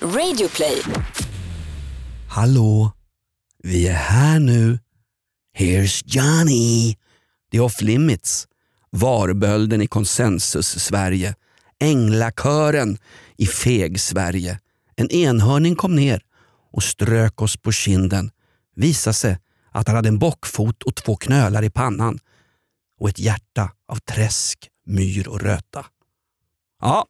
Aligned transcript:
Radioplay. 0.00 0.82
Hallå, 2.28 2.92
vi 3.62 3.88
är 3.88 3.94
här 3.94 4.40
nu. 4.40 4.78
Here's 5.58 6.02
Johnny. 6.06 6.96
Det 7.50 7.56
är 7.56 7.60
off 7.60 7.80
limits. 7.80 8.48
Varbölden 8.90 9.82
i 9.82 9.86
konsensus-Sverige. 9.86 11.34
Änglakören 11.80 12.98
i 13.36 13.46
feg-Sverige. 13.46 14.58
En 14.96 15.10
enhörning 15.10 15.76
kom 15.76 15.96
ner 15.96 16.22
och 16.72 16.82
strök 16.82 17.42
oss 17.42 17.56
på 17.56 17.72
kinden. 17.72 18.30
Visade 18.74 19.14
sig 19.14 19.38
att 19.72 19.86
han 19.86 19.96
hade 19.96 20.08
en 20.08 20.18
bockfot 20.18 20.82
och 20.82 20.94
två 20.94 21.16
knölar 21.16 21.62
i 21.62 21.70
pannan. 21.70 22.18
Och 23.00 23.08
ett 23.08 23.18
hjärta 23.18 23.70
av 23.88 23.96
träsk, 23.96 24.68
myr 24.86 25.28
och 25.28 25.40
röta. 25.40 25.86
Ja, 26.86 27.06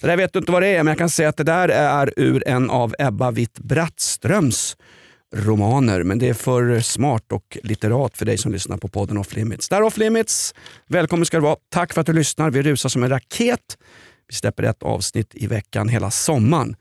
det 0.00 0.06
där 0.06 0.16
vet 0.16 0.32
du 0.32 0.38
inte 0.38 0.52
vad 0.52 0.62
det 0.62 0.68
är, 0.68 0.82
men 0.82 0.86
jag 0.86 0.98
kan 0.98 1.10
säga 1.10 1.28
att 1.28 1.36
det 1.36 1.44
där 1.44 1.68
är 1.68 2.12
ur 2.16 2.48
en 2.48 2.70
av 2.70 2.94
Ebba 2.98 3.30
Witt-Brattströms 3.30 4.76
romaner. 5.36 6.02
Men 6.02 6.18
det 6.18 6.28
är 6.28 6.34
för 6.34 6.80
smart 6.80 7.32
och 7.32 7.58
litterat 7.62 8.16
för 8.16 8.24
dig 8.24 8.38
som 8.38 8.52
lyssnar 8.52 8.76
på 8.76 8.88
podden 8.88 9.18
Off 9.18 9.36
Limits. 9.36 9.68
Där 9.68 9.82
Off 9.82 9.96
Limits. 9.96 10.54
Välkommen 10.86 11.26
ska 11.26 11.36
du 11.36 11.42
vara. 11.42 11.56
Tack 11.68 11.92
för 11.92 12.00
att 12.00 12.06
du 12.06 12.12
lyssnar. 12.12 12.50
Vi 12.50 12.62
rusar 12.62 12.88
som 12.88 13.02
en 13.02 13.08
raket. 13.08 13.78
Vi 14.28 14.34
släpper 14.34 14.62
ett 14.62 14.82
avsnitt 14.82 15.30
i 15.34 15.46
veckan 15.46 15.88
hela 15.88 16.10
sommaren. 16.10 16.76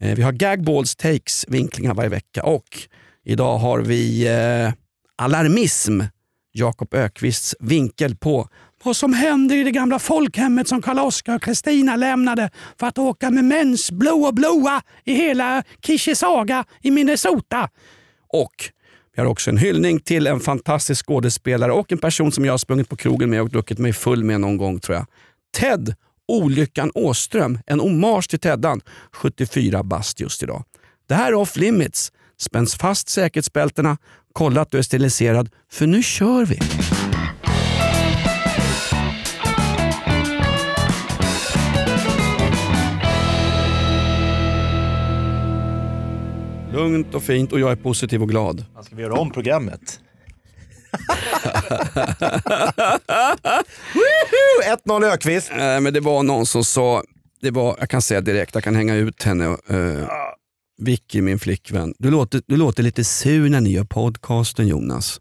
Eh, 0.00 0.14
vi 0.14 0.22
har 0.22 0.32
gagballs, 0.32 0.96
takes, 0.96 1.44
vinklingar 1.48 1.94
varje 1.94 2.10
vecka 2.10 2.42
och 2.42 2.78
idag 3.24 3.58
har 3.58 3.78
vi 3.78 4.28
eh, 4.28 4.72
alarmism. 5.16 6.00
Jakob 6.52 6.94
Ökvists 6.94 7.56
vinkel 7.60 8.16
på 8.16 8.48
vad 8.84 8.96
som 8.96 9.12
hände 9.12 9.56
i 9.56 9.62
det 9.62 9.70
gamla 9.70 9.98
folkhemmet 9.98 10.68
som 10.68 10.82
Karl-Oskar 10.82 11.34
och 11.34 11.42
Kristina 11.42 11.96
lämnade 11.96 12.50
för 12.80 12.86
att 12.86 12.98
åka 12.98 13.30
med 13.30 13.44
mensblå 13.44 14.24
och 14.26 14.34
blåa 14.34 14.82
i 15.04 15.14
hela 15.14 15.62
Kishisaga 15.82 16.64
i 16.82 16.90
Minnesota. 16.90 17.68
Och 18.28 18.54
vi 19.16 19.22
har 19.22 19.28
också 19.28 19.50
en 19.50 19.58
hyllning 19.58 20.00
till 20.00 20.26
en 20.26 20.40
fantastisk 20.40 21.06
skådespelare 21.06 21.72
och 21.72 21.92
en 21.92 21.98
person 21.98 22.32
som 22.32 22.44
jag 22.44 22.52
har 22.52 22.58
sprungit 22.58 22.88
på 22.88 22.96
krogen 22.96 23.30
med 23.30 23.42
och 23.42 23.50
druckit 23.50 23.78
mig 23.78 23.92
full 23.92 24.24
med 24.24 24.40
någon 24.40 24.56
gång 24.56 24.80
tror 24.80 24.96
jag. 24.96 25.06
Ted 25.56 25.94
Olyckan 26.28 26.90
Åström. 26.94 27.58
En 27.66 27.80
hommage 27.80 28.30
till 28.30 28.40
Teddan, 28.40 28.80
74 29.12 29.82
bast 29.82 30.20
just 30.20 30.42
idag. 30.42 30.64
Det 31.08 31.14
här 31.14 31.28
är 31.28 31.34
Off 31.34 31.56
Limits. 31.56 32.12
Spänns 32.40 32.74
fast 32.74 33.08
säkerhetsbältena, 33.08 33.96
kolla 34.32 34.60
att 34.60 34.70
du 34.70 34.78
är 34.78 34.82
steriliserad, 34.82 35.50
för 35.72 35.86
nu 35.86 36.02
kör 36.02 36.44
vi! 36.44 36.58
Lugnt 46.80 47.14
och 47.14 47.22
fint 47.22 47.52
och 47.52 47.60
jag 47.60 47.70
är 47.70 47.76
positiv 47.76 48.22
och 48.22 48.28
glad. 48.28 48.64
Ska 48.82 48.96
vi 48.96 49.02
göra 49.02 49.14
om 49.14 49.30
programmet? 49.30 50.00
1-0 54.86 55.04
Ökvist. 55.04 55.50
Nej, 55.56 55.80
men 55.80 55.92
det 55.92 56.00
var 56.00 56.22
någon 56.22 56.46
som 56.46 56.64
sa, 56.64 57.02
det 57.40 57.50
var, 57.50 57.76
jag 57.80 57.90
kan 57.90 58.02
säga 58.02 58.20
direkt, 58.20 58.54
jag 58.54 58.64
kan 58.64 58.76
hänga 58.76 58.94
ut 58.94 59.22
henne. 59.22 59.56
Uh, 59.70 60.08
Vicky, 60.82 61.22
min 61.22 61.38
flickvän. 61.38 61.94
Du 61.98 62.10
låter, 62.10 62.42
du 62.46 62.56
låter 62.56 62.82
lite 62.82 63.04
sur 63.04 63.48
när 63.48 63.60
ni 63.60 63.70
gör 63.70 63.84
podcasten 63.84 64.66
Jonas. 64.66 65.20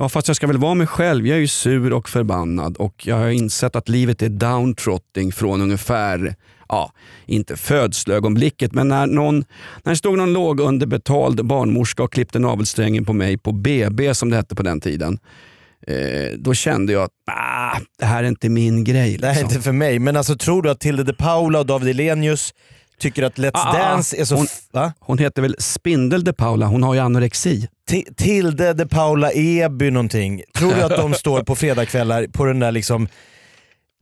Ja, 0.00 0.08
fast 0.08 0.28
jag 0.28 0.36
ska 0.36 0.46
väl 0.46 0.58
vara 0.58 0.74
mig 0.74 0.86
själv. 0.86 1.26
Jag 1.26 1.36
är 1.36 1.40
ju 1.40 1.48
sur 1.48 1.92
och 1.92 2.08
förbannad 2.08 2.76
och 2.76 3.06
jag 3.06 3.16
har 3.16 3.28
insett 3.28 3.76
att 3.76 3.88
livet 3.88 4.22
är 4.22 4.28
downtrotting 4.28 5.32
från 5.32 5.60
ungefär, 5.60 6.34
ja, 6.68 6.92
inte 7.26 7.56
födsloögonblicket, 7.56 8.72
men 8.72 8.88
när, 8.88 9.06
någon, 9.06 9.44
när 9.84 9.92
det 9.92 9.96
stod 9.96 10.18
någon 10.18 10.32
låg 10.32 10.60
underbetald 10.60 11.46
barnmorska 11.46 12.02
och 12.02 12.12
klippte 12.12 12.38
navelsträngen 12.38 13.04
på 13.04 13.12
mig 13.12 13.38
på 13.38 13.52
BB 13.52 14.14
som 14.14 14.30
det 14.30 14.36
hette 14.36 14.54
på 14.54 14.62
den 14.62 14.80
tiden. 14.80 15.18
Eh, 15.86 16.38
då 16.38 16.54
kände 16.54 16.92
jag 16.92 17.02
att 17.02 17.10
ah, 17.30 17.78
det 17.98 18.04
här 18.06 18.24
är 18.24 18.28
inte 18.28 18.48
min 18.48 18.84
grej. 18.84 19.16
Det 19.16 19.26
här 19.26 19.32
är 19.34 19.36
liksom. 19.36 19.50
inte 19.50 19.62
för 19.64 19.72
mig, 19.72 19.98
men 19.98 20.16
alltså 20.16 20.36
tror 20.36 20.62
du 20.62 20.70
att 20.70 20.80
Tilde 20.80 21.04
de 21.04 21.12
Paula 21.12 21.58
och 21.58 21.66
David 21.66 21.88
Elenius 21.88 22.54
tycker 23.00 23.22
att 23.22 23.38
Let's 23.38 23.50
Ah, 23.54 23.70
ah, 23.70 23.78
Dance 23.78 24.16
är 24.20 24.24
så... 24.24 24.36
hon- 24.36 24.46
Va? 24.72 24.92
Hon 24.98 25.18
heter 25.18 25.42
väl 25.42 25.56
Spindel 25.58 26.24
de 26.24 26.32
Paula, 26.32 26.66
hon 26.66 26.82
har 26.82 26.94
ju 26.94 27.00
anorexi. 27.00 27.68
Ti- 27.90 28.14
Tilde 28.16 28.72
de 28.72 28.86
Paula 28.88 29.30
Eby 29.32 29.90
någonting. 29.90 30.42
Tror 30.58 30.74
du 30.74 30.82
att 30.82 30.96
de 30.96 31.14
står 31.14 31.42
på 31.42 31.56
fredagskvällar 31.56 32.26
på 32.32 32.44
den 32.44 32.58
där 32.60 32.72
liksom 32.72 33.08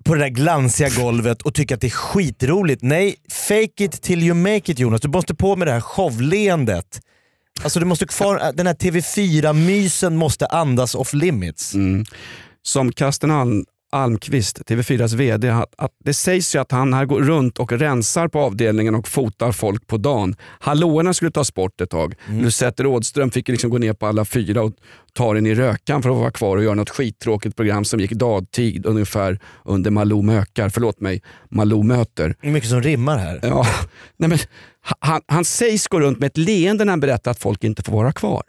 på 0.06 0.14
det 0.14 0.20
där 0.20 0.28
glansiga 0.28 0.88
golvet 0.88 1.42
och 1.42 1.54
tycker 1.54 1.74
att 1.74 1.80
det 1.80 1.86
är 1.86 1.90
skitroligt. 1.90 2.82
Nej, 2.82 3.16
fake 3.30 3.84
it 3.84 4.02
till 4.02 4.22
you 4.22 4.34
make 4.34 4.72
it 4.72 4.78
Jonas. 4.78 5.00
Du 5.00 5.08
måste 5.08 5.34
på 5.34 5.56
med 5.56 5.68
det 5.68 5.72
här 5.72 5.80
showleendet. 5.80 7.00
Alltså 7.62 7.80
du 7.80 7.86
måste 7.86 8.06
kvar, 8.06 8.52
den 8.54 8.66
här 8.66 8.74
TV4-mysen 8.74 10.16
måste 10.16 10.46
andas 10.46 10.94
off 10.94 11.12
limits. 11.12 11.74
Mm. 11.74 12.04
Som 12.62 12.92
Karsten 12.92 13.30
Alm, 13.30 13.64
Almqvist, 13.96 14.60
TV4s 14.60 15.16
VD, 15.16 15.50
att, 15.50 15.92
det 16.04 16.14
sägs 16.14 16.54
ju 16.54 16.58
att 16.58 16.72
han 16.72 16.94
här 16.94 17.04
går 17.04 17.20
runt 17.20 17.58
och 17.58 17.72
rensar 17.72 18.28
på 18.28 18.40
avdelningen 18.40 18.94
och 18.94 19.08
fotar 19.08 19.52
folk 19.52 19.86
på 19.86 19.96
dagen. 19.96 20.36
Hallåorna 20.60 21.14
skulle 21.14 21.30
tas 21.30 21.54
bort 21.54 21.80
ett 21.80 21.90
tag. 21.90 22.14
Mm. 22.28 22.44
Lucette 22.44 22.82
Rådström 22.82 23.30
fick 23.30 23.48
liksom 23.48 23.70
gå 23.70 23.78
ner 23.78 23.92
på 23.92 24.06
alla 24.06 24.24
fyra 24.24 24.62
och 24.62 24.72
ta 25.12 25.34
den 25.34 25.46
i 25.46 25.54
rökan 25.54 26.02
för 26.02 26.10
att 26.10 26.16
vara 26.16 26.30
kvar 26.30 26.56
och 26.56 26.64
göra 26.64 26.74
något 26.74 26.90
skittråkigt 26.90 27.56
program 27.56 27.84
som 27.84 28.00
gick 28.00 28.12
dagtid 28.12 28.86
ungefär 28.86 29.38
under 29.64 29.90
Malou 29.90 30.22
mökar. 30.22 30.68
Förlåt 30.68 31.00
mig, 31.00 31.22
Malou 31.48 31.82
möter. 31.82 32.34
Mycket 32.40 32.70
som 32.70 32.82
rimmar 32.82 33.18
här. 33.18 33.40
Ja, 33.42 33.66
nej 34.16 34.28
men, 34.28 34.38
han, 35.00 35.20
han 35.26 35.44
sägs 35.44 35.88
gå 35.88 36.00
runt 36.00 36.18
med 36.18 36.26
ett 36.26 36.36
leende 36.36 36.84
när 36.84 36.92
han 36.92 37.00
berättar 37.00 37.30
att 37.30 37.38
folk 37.38 37.64
inte 37.64 37.82
får 37.82 37.92
vara 37.92 38.12
kvar. 38.12 38.42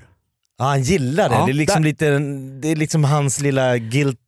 Ja, 0.57 0.65
han 0.65 0.81
gillar 0.83 1.29
det. 1.29 1.35
Ja, 1.35 1.45
det, 1.45 1.51
är 1.51 1.53
liksom 1.53 1.81
där- 1.81 1.89
lite, 1.89 2.19
det 2.61 2.71
är 2.71 2.75
liksom 2.75 3.03
hans 3.03 3.41
lilla 3.41 3.77
guilt, 3.77 4.19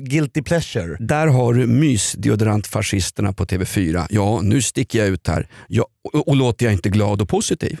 guilty 0.00 0.42
pleasure. 0.42 0.96
Där 1.00 1.26
har 1.26 1.54
du 1.54 1.66
mysdeodorantfascisterna 1.66 3.32
på 3.32 3.44
TV4. 3.44 4.06
Ja, 4.10 4.40
nu 4.42 4.62
sticker 4.62 4.98
jag 4.98 5.08
ut 5.08 5.28
här. 5.28 5.48
Ja, 5.68 5.86
och, 6.12 6.28
och 6.28 6.36
låter 6.36 6.66
jag 6.66 6.72
inte 6.72 6.88
glad 6.88 7.22
och 7.22 7.28
positiv? 7.28 7.78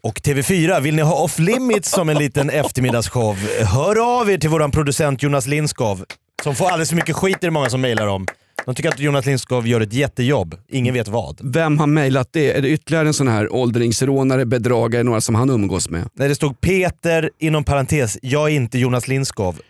Och 0.00 0.20
TV4, 0.20 0.80
vill 0.80 0.94
ni 0.94 1.02
ha 1.02 1.14
off 1.22 1.38
limits 1.38 1.90
som 1.90 2.08
en 2.08 2.18
liten 2.18 2.50
eftermiddagsshow? 2.50 3.36
Hör 3.60 4.20
av 4.20 4.30
er 4.30 4.38
till 4.38 4.50
vår 4.50 4.68
producent 4.68 5.22
Jonas 5.22 5.46
Lindskov 5.46 6.04
som 6.42 6.54
får 6.54 6.66
alldeles 6.66 6.88
för 6.88 6.96
mycket 6.96 7.16
skit 7.16 7.36
är 7.36 7.46
det 7.46 7.50
många 7.50 7.70
som 7.70 7.80
mejlar 7.80 8.06
om. 8.06 8.26
De 8.64 8.74
tycker 8.74 8.88
att 8.88 9.00
Jonas 9.00 9.26
Lindskov 9.26 9.68
gör 9.68 9.80
ett 9.80 9.92
jättejobb, 9.92 10.56
ingen 10.68 10.94
vet 10.94 11.08
vad. 11.08 11.40
Vem 11.42 11.78
har 11.78 11.86
mejlat 11.86 12.28
det? 12.32 12.52
Är 12.52 12.62
det 12.62 12.68
ytterligare 12.68 13.08
en 13.08 13.14
sån 13.14 13.28
här 13.28 13.52
åldringsrånare, 13.52 14.46
bedragare, 14.46 15.02
några 15.02 15.20
som 15.20 15.34
han 15.34 15.50
umgås 15.50 15.90
med? 15.90 16.08
När 16.14 16.28
det 16.28 16.34
stod 16.34 16.60
Peter 16.60 17.30
inom 17.38 17.64
parentes, 17.64 18.18
jag 18.22 18.50
är 18.50 18.54
inte 18.54 18.78
Jonas 18.78 19.08
Lindskov. 19.08 19.60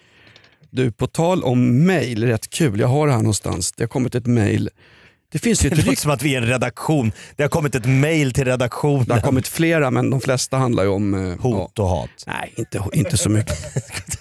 Du, 0.70 0.92
på 0.92 1.06
tal 1.06 1.42
om 1.42 1.86
mejl, 1.86 2.24
rätt 2.24 2.50
kul. 2.50 2.80
Jag 2.80 2.88
har 2.88 3.06
det 3.06 3.12
här 3.12 3.20
någonstans. 3.20 3.72
Det 3.72 3.82
har 3.82 3.88
kommit 3.88 4.14
ett 4.14 4.26
mejl. 4.26 4.70
Det 5.34 5.38
finns 5.38 5.64
ju 5.64 5.68
Det 5.68 5.72
ett 5.72 5.78
låter 5.78 5.90
rykte. 5.90 6.02
som 6.02 6.10
att 6.10 6.22
vi 6.22 6.34
är 6.34 6.42
en 6.42 6.46
redaktion. 6.48 7.12
Det 7.36 7.42
har 7.42 7.48
kommit 7.50 7.74
ett 7.74 7.86
mail 7.86 8.32
till 8.32 8.44
redaktionen. 8.44 9.04
Det 9.04 9.14
har 9.14 9.20
kommit 9.20 9.48
flera, 9.48 9.90
men 9.90 10.10
de 10.10 10.20
flesta 10.20 10.56
handlar 10.56 10.82
ju 10.82 10.88
om... 10.88 11.14
eh, 11.14 11.20
ja. 11.20 11.34
Hot 11.40 11.78
och 11.78 11.88
hat. 11.88 12.10
Nej, 12.26 12.52
inte, 12.56 12.84
inte 12.92 13.16
så 13.16 13.28
mycket. 13.30 13.58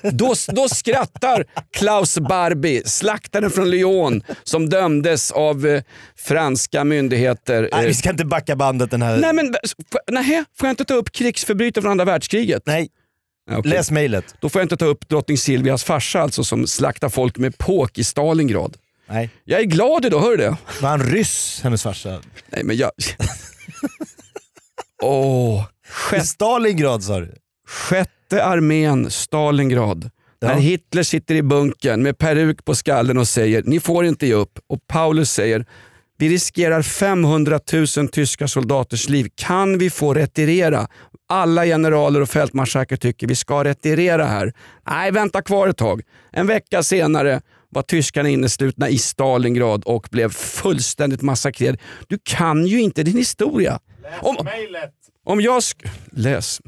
Då, 0.01 0.33
då 0.47 0.69
skrattar 0.69 1.45
Klaus 1.73 2.17
Barbie, 2.19 2.81
slaktaren 2.85 3.49
från 3.49 3.69
Lyon 3.69 4.23
som 4.43 4.69
dömdes 4.69 5.31
av 5.31 5.65
eh, 5.67 5.81
franska 6.15 6.83
myndigheter. 6.83 7.69
Nej, 7.71 7.87
vi 7.87 7.93
ska 7.93 8.09
inte 8.09 8.25
backa 8.25 8.55
bandet 8.55 8.91
den 8.91 9.01
här... 9.01 9.17
Nej, 9.17 9.33
men 9.33 9.55
nej, 10.11 10.43
får 10.59 10.67
jag 10.67 10.71
inte 10.71 10.85
ta 10.85 10.93
upp 10.93 11.11
krigsförbrytare 11.11 11.81
från 11.81 11.91
andra 11.91 12.05
världskriget? 12.05 12.63
Nej, 12.65 12.87
Ja, 13.51 13.57
okej. 13.57 13.71
läs 13.71 13.91
mejlet. 13.91 14.35
Då 14.39 14.49
får 14.49 14.61
jag 14.61 14.65
inte 14.65 14.77
ta 14.77 14.85
upp 14.85 15.09
drottning 15.09 15.37
Silvias 15.37 15.83
farsa 15.83 16.21
alltså, 16.21 16.43
som 16.43 16.67
slaktar 16.67 17.09
folk 17.09 17.37
med 17.37 17.57
påk 17.57 17.97
i 17.97 18.03
Stalingrad. 18.03 18.77
Nej, 19.13 19.29
Jag 19.43 19.59
är 19.59 19.63
glad 19.65 20.05
idag, 20.05 20.19
hör 20.19 20.31
du 20.31 20.37
det? 20.37 20.57
var 20.81 20.89
han 20.89 21.03
ryss, 21.03 21.59
hennes 21.63 21.83
farsa? 21.83 22.21
Nej 22.49 22.63
men 22.63 22.77
jag... 22.77 22.91
Åh, 25.03 25.65
I 26.13 26.19
Stalingrad 26.19 27.03
sa 27.03 27.19
du? 27.19 27.33
sjätte 27.67 28.43
armén, 28.43 29.11
Stalingrad. 29.11 30.09
Ja. 30.39 30.47
När 30.47 30.55
Hitler 30.55 31.03
sitter 31.03 31.35
i 31.35 31.41
bunkern 31.43 32.03
med 32.03 32.17
peruk 32.17 32.65
på 32.65 32.75
skallen 32.75 33.17
och 33.17 33.27
säger 33.27 33.63
ni 33.65 33.79
får 33.79 34.05
inte 34.05 34.27
ge 34.27 34.33
upp. 34.33 34.59
Och 34.69 34.79
Paulus 34.87 35.31
säger 35.31 35.65
vi 36.17 36.29
riskerar 36.29 36.81
500 36.81 37.59
000 37.97 38.07
tyska 38.07 38.47
soldaters 38.47 39.09
liv. 39.09 39.27
Kan 39.35 39.77
vi 39.77 39.89
få 39.89 40.13
retirera? 40.13 40.87
Alla 41.29 41.65
generaler 41.65 42.21
och 42.21 42.29
fältmarskalker 42.29 42.95
tycker 42.95 43.27
vi 43.27 43.35
ska 43.35 43.63
retirera 43.63 44.25
här. 44.25 44.53
Nej, 44.89 45.11
vänta 45.11 45.41
kvar 45.41 45.67
ett 45.67 45.77
tag. 45.77 46.01
En 46.31 46.47
vecka 46.47 46.83
senare 46.83 47.41
var 47.73 47.81
tyskarna 47.81 48.29
inneslutna 48.29 48.89
i 48.89 48.97
Stalingrad 48.97 49.83
och 49.83 50.07
blev 50.11 50.29
fullständigt 50.31 51.21
massakrerade. 51.21 51.77
Du 52.07 52.19
kan 52.23 52.67
ju 52.67 52.81
inte 52.81 53.03
din 53.03 53.17
historia. 53.17 53.79
Om, 54.21 54.35
om 55.25 55.41
jag... 55.41 55.61
Läs. 56.11 56.61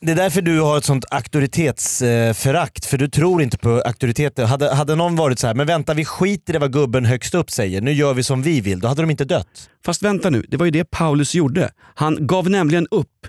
Det 0.00 0.12
är 0.12 0.16
därför 0.16 0.42
du 0.42 0.60
har 0.60 0.78
ett 0.78 0.84
sånt 0.84 1.04
auktoritetsförakt, 1.10 2.84
för 2.84 2.98
du 2.98 3.08
tror 3.08 3.42
inte 3.42 3.58
på 3.58 3.70
auktoriteter. 3.70 4.44
Hade, 4.44 4.74
hade 4.74 4.94
någon 4.94 5.16
varit 5.16 5.38
så 5.38 5.46
här, 5.46 5.54
men 5.54 5.66
vänta 5.66 5.94
vi 5.94 6.04
skiter 6.04 6.54
i 6.54 6.58
vad 6.58 6.72
gubben 6.72 7.04
högst 7.04 7.34
upp 7.34 7.50
säger, 7.50 7.80
nu 7.80 7.92
gör 7.92 8.14
vi 8.14 8.22
som 8.22 8.42
vi 8.42 8.60
vill, 8.60 8.80
då 8.80 8.88
hade 8.88 9.02
de 9.02 9.10
inte 9.10 9.24
dött. 9.24 9.70
Fast 9.84 10.02
vänta 10.02 10.30
nu, 10.30 10.44
det 10.48 10.56
var 10.56 10.64
ju 10.64 10.70
det 10.70 10.84
Paulus 10.84 11.34
gjorde. 11.34 11.70
Han 11.94 12.26
gav 12.26 12.50
nämligen 12.50 12.86
upp. 12.90 13.26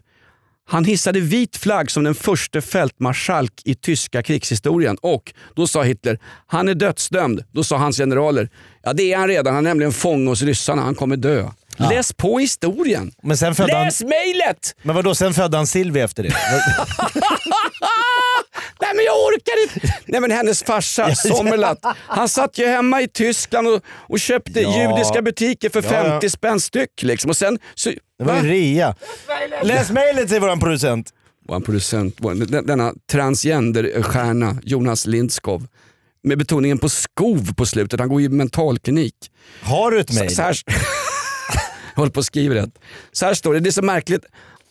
Han 0.67 0.85
hissade 0.85 1.19
vit 1.19 1.57
flagg 1.57 1.91
som 1.91 2.03
den 2.03 2.15
första 2.15 2.61
fältmarskalk 2.61 3.61
i 3.65 3.75
tyska 3.75 4.23
krigshistorien 4.23 4.97
och 5.01 5.33
då 5.55 5.67
sa 5.67 5.83
Hitler, 5.83 6.19
han 6.47 6.69
är 6.69 6.73
dödsdömd. 6.73 7.43
Då 7.51 7.63
sa 7.63 7.77
hans 7.77 7.97
generaler, 7.97 8.49
ja 8.83 8.93
det 8.93 9.13
är 9.13 9.17
han 9.17 9.27
redan, 9.27 9.55
han 9.55 9.65
är 9.65 9.69
nämligen 9.69 9.93
fånge 9.93 10.29
hos 10.29 10.41
ryssarna, 10.41 10.81
han 10.81 10.95
kommer 10.95 11.17
dö. 11.17 11.49
Läs 11.77 12.13
på 12.13 12.39
historien! 12.39 13.11
Läs 13.23 13.41
han, 14.01 14.09
mejlet! 14.09 14.75
men 14.83 14.95
vadå, 14.95 15.15
sen 15.15 15.33
födde 15.33 15.57
han 15.57 15.67
Silvi 15.67 15.99
efter 15.99 16.23
det? 16.23 16.29
Nej 18.81 18.91
men 18.95 19.05
jag 19.05 19.15
orkar 19.17 19.63
inte! 19.63 19.95
Nej 20.05 20.21
men 20.21 20.31
hennes 20.31 20.63
farsa 20.63 21.15
Sommerlath, 21.15 21.87
han 22.07 22.29
satt 22.29 22.57
ju 22.57 22.65
hemma 22.67 23.01
i 23.01 23.07
Tyskland 23.07 23.67
och, 23.67 23.81
och 23.87 24.19
köpte 24.19 24.61
Ja. 24.61 24.81
judiska 24.91 25.21
butiker 25.21 25.69
för 25.69 25.83
Ja, 25.83 25.89
ja. 25.93 26.03
50 26.03 26.29
spänn 26.29 26.59
styck. 26.59 27.03
Liksom. 27.03 27.29
Och 27.29 27.37
sen, 27.37 27.59
så, 27.75 27.89
Det 28.19 28.23
var 28.25 28.35
ju 28.35 28.49
rea. 28.49 28.95
Läs 29.63 29.91
mejlet 29.91 30.29
säger 30.29 30.41
våran 30.41 30.59
producent. 30.59 31.13
Vår 31.47 31.59
producent, 31.59 32.17
denna 32.67 32.93
transgenderstjärna 33.11 34.57
Jonas 34.63 35.05
Lindskov. 35.05 35.67
Med 36.23 36.37
betoningen 36.37 36.77
på 36.77 36.89
skov 36.89 37.53
på 37.57 37.65
slutet, 37.65 37.99
han 37.99 38.09
går 38.09 38.19
ju 38.21 38.25
i 38.25 38.29
mentalklinik. 38.29 39.15
Har 39.61 39.91
du 39.91 39.99
ett 39.99 40.13
Så, 40.13 40.19
mejl? 40.19 40.35
så 40.35 40.41
här, 40.41 40.57
jag 41.95 42.01
håller 42.01 42.11
på 42.11 42.19
att 42.19 42.25
skriva 42.25 42.55
rätt. 42.55 42.79
Så 43.11 43.25
här 43.25 43.33
står 43.33 43.53
det, 43.53 43.59
det 43.59 43.69
är 43.69 43.71
så 43.71 43.81
märkligt. 43.81 44.25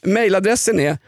Mailadressen 0.07 0.81
är 0.81 0.99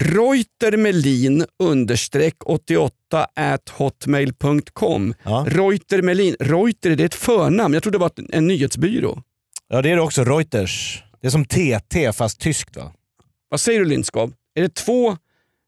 reutermelin 0.00 1.44
understreck 1.58 2.34
88 2.44 3.26
at 3.36 3.68
hotmail.com. 3.68 5.14
Ja. 5.22 5.46
Reutermelin, 5.48 6.36
Reuter 6.40 6.90
är 6.90 6.96
det 6.96 7.04
ett 7.04 7.14
förnamn? 7.14 7.74
Jag 7.74 7.82
trodde 7.82 7.98
det 7.98 8.02
var 8.02 8.12
en 8.32 8.46
nyhetsbyrå. 8.46 9.22
Ja 9.68 9.82
det 9.82 9.90
är 9.90 9.96
det 9.96 10.02
också, 10.02 10.24
Reuters. 10.24 11.02
Det 11.20 11.26
är 11.26 11.30
som 11.30 11.44
TT 11.44 12.12
fast 12.12 12.40
tyskt 12.40 12.76
va? 12.76 12.92
Vad 13.48 13.60
säger 13.60 13.78
du 13.78 13.84
Lindskov? 13.84 14.32
Är 14.54 14.62
det 14.62 14.74
två, 14.74 15.16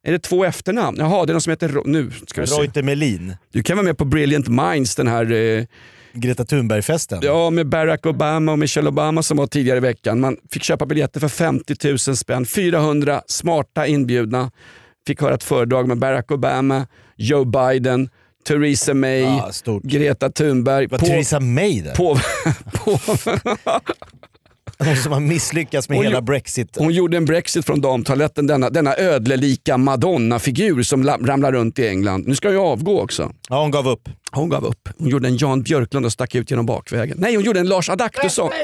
är 0.06 0.12
det 0.12 0.19
två 0.19 0.44
efternamn? 0.44 0.97
Jaha, 1.00 1.27
det 1.27 1.31
är 1.31 1.35
någon 1.35 1.41
som 1.41 1.50
heter... 1.50 1.82
Nu 1.85 2.11
ska 2.27 2.41
vi 2.41 2.47
se. 2.47 2.55
Reuter 2.61 2.82
Melin. 2.82 3.37
Du 3.53 3.62
kan 3.62 3.77
vara 3.77 3.85
med 3.85 3.99
på 3.99 4.05
Brilliant 4.05 4.49
Minds, 4.49 4.94
den 4.94 5.09
här 5.09 5.32
eh, 5.32 5.65
Greta 6.15 6.45
Thunberg-festen. 6.45 7.19
ja, 7.23 7.51
med 7.51 7.69
Barack 7.69 8.07
Obama 8.07 8.53
och 8.53 8.59
Michelle 8.59 8.89
Obama 8.89 9.23
som 9.23 9.37
var 9.37 9.47
tidigare 9.47 9.77
i 9.77 9.81
veckan. 9.81 10.21
Man 10.21 10.37
fick 10.53 10.63
köpa 10.63 10.87
biljetter 10.87 11.21
för 11.21 11.29
50 11.29 11.75
000 12.09 12.17
spänn. 12.17 12.47
400 12.47 13.23
smarta 13.27 13.87
inbjudna. 13.87 14.51
Fick 15.07 15.21
höra 15.21 15.35
ett 15.35 15.45
föredrag 15.45 15.89
med 15.89 15.99
Barack 15.99 16.31
Obama, 16.31 16.87
Joe 17.17 17.45
Biden, 17.45 18.09
Theresa 18.47 18.95
May, 18.95 19.53
stort. 19.53 19.83
Greta 19.83 20.31
Thunberg. 20.31 20.87
Var 20.87 20.99
Theresa 20.99 21.41
May 21.41 21.81
där? 21.81 21.95
på, 21.95 22.19
på, 22.73 22.99
Hon 24.85 24.97
som 24.97 25.12
har 25.12 25.21
misslyckats 25.21 25.88
med 25.88 25.99
Hon 25.99 26.06
hela 26.06 26.23
Brexit. 26.23 26.76
hon 26.79 26.93
gjorde 26.93 27.17
en 27.17 27.25
Brexit 27.25 27.65
från 27.67 27.81
damtoaletten, 27.81 28.47
denna, 28.47 28.71
denna 28.71 28.97
ödlelika 28.97 29.76
Madonna-figur 29.79 30.82
som 30.82 31.03
la- 31.03 31.17
ramlar 31.17 31.53
runt 31.53 31.79
i 31.79 31.88
England. 31.88 32.26
Nu 32.29 32.35
ska 32.35 32.49
hon 32.49 32.55
ju 32.55 32.61
avgå 32.61 33.00
också. 33.03 33.32
Ja, 33.49 33.61
hon 33.62 33.71
gav 33.71 33.88
upp. 33.88 34.09
Hon 34.31 34.49
gav 34.49 34.65
upp. 34.65 34.88
Hon 34.99 35.09
gjorde 35.09 35.29
en 35.29 35.37
Jan 35.37 35.62
Björklund 35.62 36.06
och 36.06 36.12
stack 36.12 36.35
ut 36.35 36.50
genom 36.50 36.67
bakvägen. 36.67 37.17
Nej, 37.21 37.35
hon 37.35 37.44
gjorde 37.44 37.61
en 37.61 37.69
Lars 37.69 37.88
Adaktusson. 37.91 38.50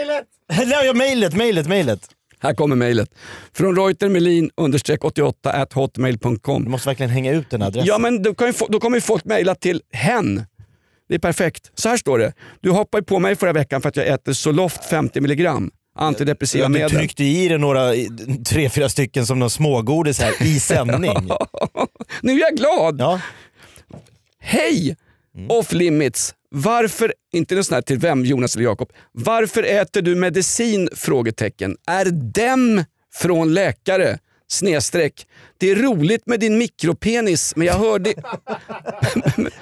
Ja, 0.85 0.93
mejlet, 0.95 1.35
mejlet, 1.37 1.67
mejlet. 1.69 2.01
Här 2.43 2.55
kommer 2.55 2.77
mejlet. 2.77 3.09
Från 3.53 3.77
Reutermelin 3.77 4.51
understreck 4.57 5.05
88 5.05 5.53
at 5.53 5.71
Du 5.71 5.75
hotmail.com. 5.81 6.71
måste 6.71 6.89
verkligen 6.89 7.11
hänga 7.11 7.33
ut 7.33 7.51
den 7.51 7.63
adressen. 7.63 7.87
Ja 7.89 7.99
men 7.99 8.23
då, 8.23 8.35
kan 8.35 8.47
ju, 8.47 8.53
få- 8.53 8.67
då 8.69 8.81
kommer 8.81 8.97
ju 8.97 9.01
folk 9.01 9.25
mejla 9.25 9.55
till 9.55 9.83
hen. 9.93 10.43
Det 11.09 11.15
är 11.15 11.19
perfekt. 11.19 11.71
Så 11.75 11.89
här 11.89 11.97
står 11.97 12.19
det. 12.19 12.33
Du 12.61 12.71
hoppade 12.71 13.05
på 13.05 13.19
mig 13.19 13.37
förra 13.37 13.53
veckan 13.53 13.81
för 13.83 13.89
att 13.89 13.97
jag 13.97 14.07
äter 14.07 14.33
Zoloft 14.33 14.85
50 14.85 15.19
mg. 15.19 15.49
Antidepressiva 16.01 16.63
Ja, 16.65 16.69
du 16.69 16.73
medel. 16.73 16.91
tryckte 16.91 17.25
i 17.25 17.49
dig 17.49 17.59
några, 17.59 17.93
tre, 18.47 18.71
fyra 18.71 18.89
stycken 18.89 19.27
som 19.27 19.39
någon 19.39 19.51
smågodis 19.51 20.21
här 20.21 20.43
i 20.43 20.61
sändning. 20.61 21.31
Nu 22.23 22.33
är 22.33 22.41
jag 22.41 22.57
glad! 22.57 23.01
Ja. 23.01 23.21
Hej! 24.41 24.97
Off 25.49 25.73
limits. 25.73 26.35
Varför, 26.51 27.15
inte 27.33 27.57
en 27.57 27.65
sån 27.65 27.75
här 27.75 27.83
till 27.83 27.99
vem 27.99 28.25
Jonas 28.25 28.55
eller 28.57 28.65
Jakob. 28.65 28.93
Varför 29.13 29.63
äter 29.63 30.03
du 30.03 30.15
medicin? 30.15 30.89
Frågetecken. 30.95 31.77
Är 31.87 32.05
dem 32.11 32.85
från 33.15 33.55
läkare? 33.55 34.19
Snedstreck. 34.49 35.27
Det 35.59 35.71
är 35.71 35.77
roligt 35.77 36.27
med 36.27 36.41
din 36.41 36.59
mikropenis 36.59 37.57
men 37.57 37.67
jag 37.67 37.75
hörde... 37.75 38.15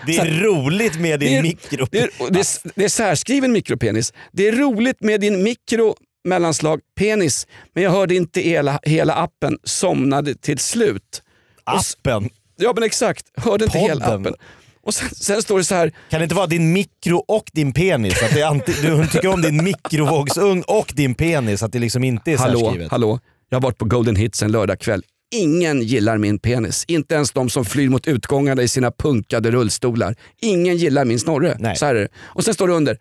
Det 0.07 0.17
är 0.17 0.43
roligt 0.43 1.01
med 1.01 1.21
din 1.21 1.29
det 1.33 1.39
är, 1.39 1.43
mikro. 1.43 1.87
Det 1.91 1.99
är, 1.99 2.11
det, 2.31 2.41
är, 2.41 2.47
det 2.75 2.85
är 2.85 2.89
särskriven 2.89 3.53
mikropenis. 3.53 4.13
Det 4.33 4.49
är 4.49 4.53
roligt 4.53 5.01
med 5.01 5.21
din 5.21 5.43
mikro 5.43 5.97
mellanslag 6.25 6.81
penis 6.99 7.47
men 7.75 7.83
jag 7.85 7.91
hörde 7.91 8.15
inte 8.15 8.41
hela, 8.41 8.81
hela 8.83 9.15
appen. 9.15 9.59
Somnade 9.65 10.35
till 10.35 10.59
slut. 10.59 11.23
Och 11.65 11.73
Appen. 11.75 12.31
Ja 12.57 12.73
men 12.75 12.83
exakt, 12.83 13.27
hörde 13.37 13.65
inte 13.65 13.79
hela 13.79 14.05
Podden. 14.05 14.21
appen. 14.21 14.35
Och 14.83 14.95
sen, 14.95 15.09
sen 15.11 15.43
står 15.43 15.59
det 15.59 15.65
så 15.65 15.75
här, 15.75 15.93
Kan 16.11 16.21
det 16.21 16.23
inte 16.25 16.35
vara 16.35 16.47
din 16.47 16.73
mikro 16.73 17.17
och 17.29 17.51
din 17.53 17.73
penis? 17.73 18.23
Att 18.23 18.35
det 18.35 18.43
anti, 18.43 18.73
du 18.83 19.07
tycker 19.07 19.29
om 19.29 19.43
din 19.43 19.65
mikrovågsugn 19.65 20.63
och 20.67 20.93
din 20.95 21.15
penis, 21.15 21.63
att 21.63 21.73
det 21.73 21.79
liksom 21.79 22.05
inte 22.05 22.33
är 22.33 22.39
hallå, 22.39 22.59
särskrivet. 22.61 22.91
hallå, 22.91 23.21
jag 23.49 23.57
har 23.57 23.63
varit 23.63 23.79
på 23.79 23.85
Golden 23.85 24.17
Hits 24.17 24.43
en 24.43 24.53
lördagkväll. 24.53 25.03
Ingen 25.35 25.83
gillar 25.83 26.19
min 26.19 26.39
penis. 26.39 26.85
Inte 26.89 27.15
ens 27.15 27.33
de 27.33 27.51
som 27.51 27.65
flyr 27.65 27.89
mot 27.89 28.07
utgångarna 28.07 28.63
i 28.63 28.69
sina 28.69 28.91
punkade 28.91 29.51
rullstolar. 29.51 30.15
Ingen 30.41 30.77
gillar 30.77 31.05
min 31.05 31.19
snorre. 31.19 31.57
Nej. 31.59 31.77
Så 31.77 31.87
här 31.87 31.95
är 31.95 32.01
det. 32.01 32.09
Och 32.19 32.45
sen 32.45 32.55
står 32.55 32.69
det 32.69 32.75
under. 32.75 32.99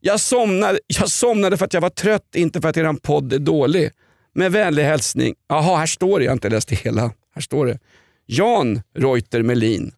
Jag 0.00 0.20
somnade, 0.20 0.78
jag 0.86 1.08
somnade 1.08 1.56
för 1.56 1.64
att 1.64 1.74
jag 1.74 1.80
var 1.80 1.90
trött, 1.90 2.34
inte 2.34 2.60
för 2.60 2.68
att 2.68 2.76
eran 2.76 2.96
podd 2.96 3.32
är 3.32 3.38
dålig. 3.38 3.90
Med 4.34 4.52
vänlig 4.52 4.82
hälsning. 4.84 5.34
Jaha, 5.48 5.76
här 5.76 5.86
står 5.86 6.18
det. 6.18 6.24
Jag 6.24 6.30
har 6.30 6.36
inte 6.36 6.48
läst 6.48 6.68
det 6.68 6.76
hela. 6.76 7.12
Här 7.34 7.42
står 7.42 7.66
det. 7.66 7.78
Jan 8.26 8.82
Reuter 8.98 9.42
Melin. 9.42 9.92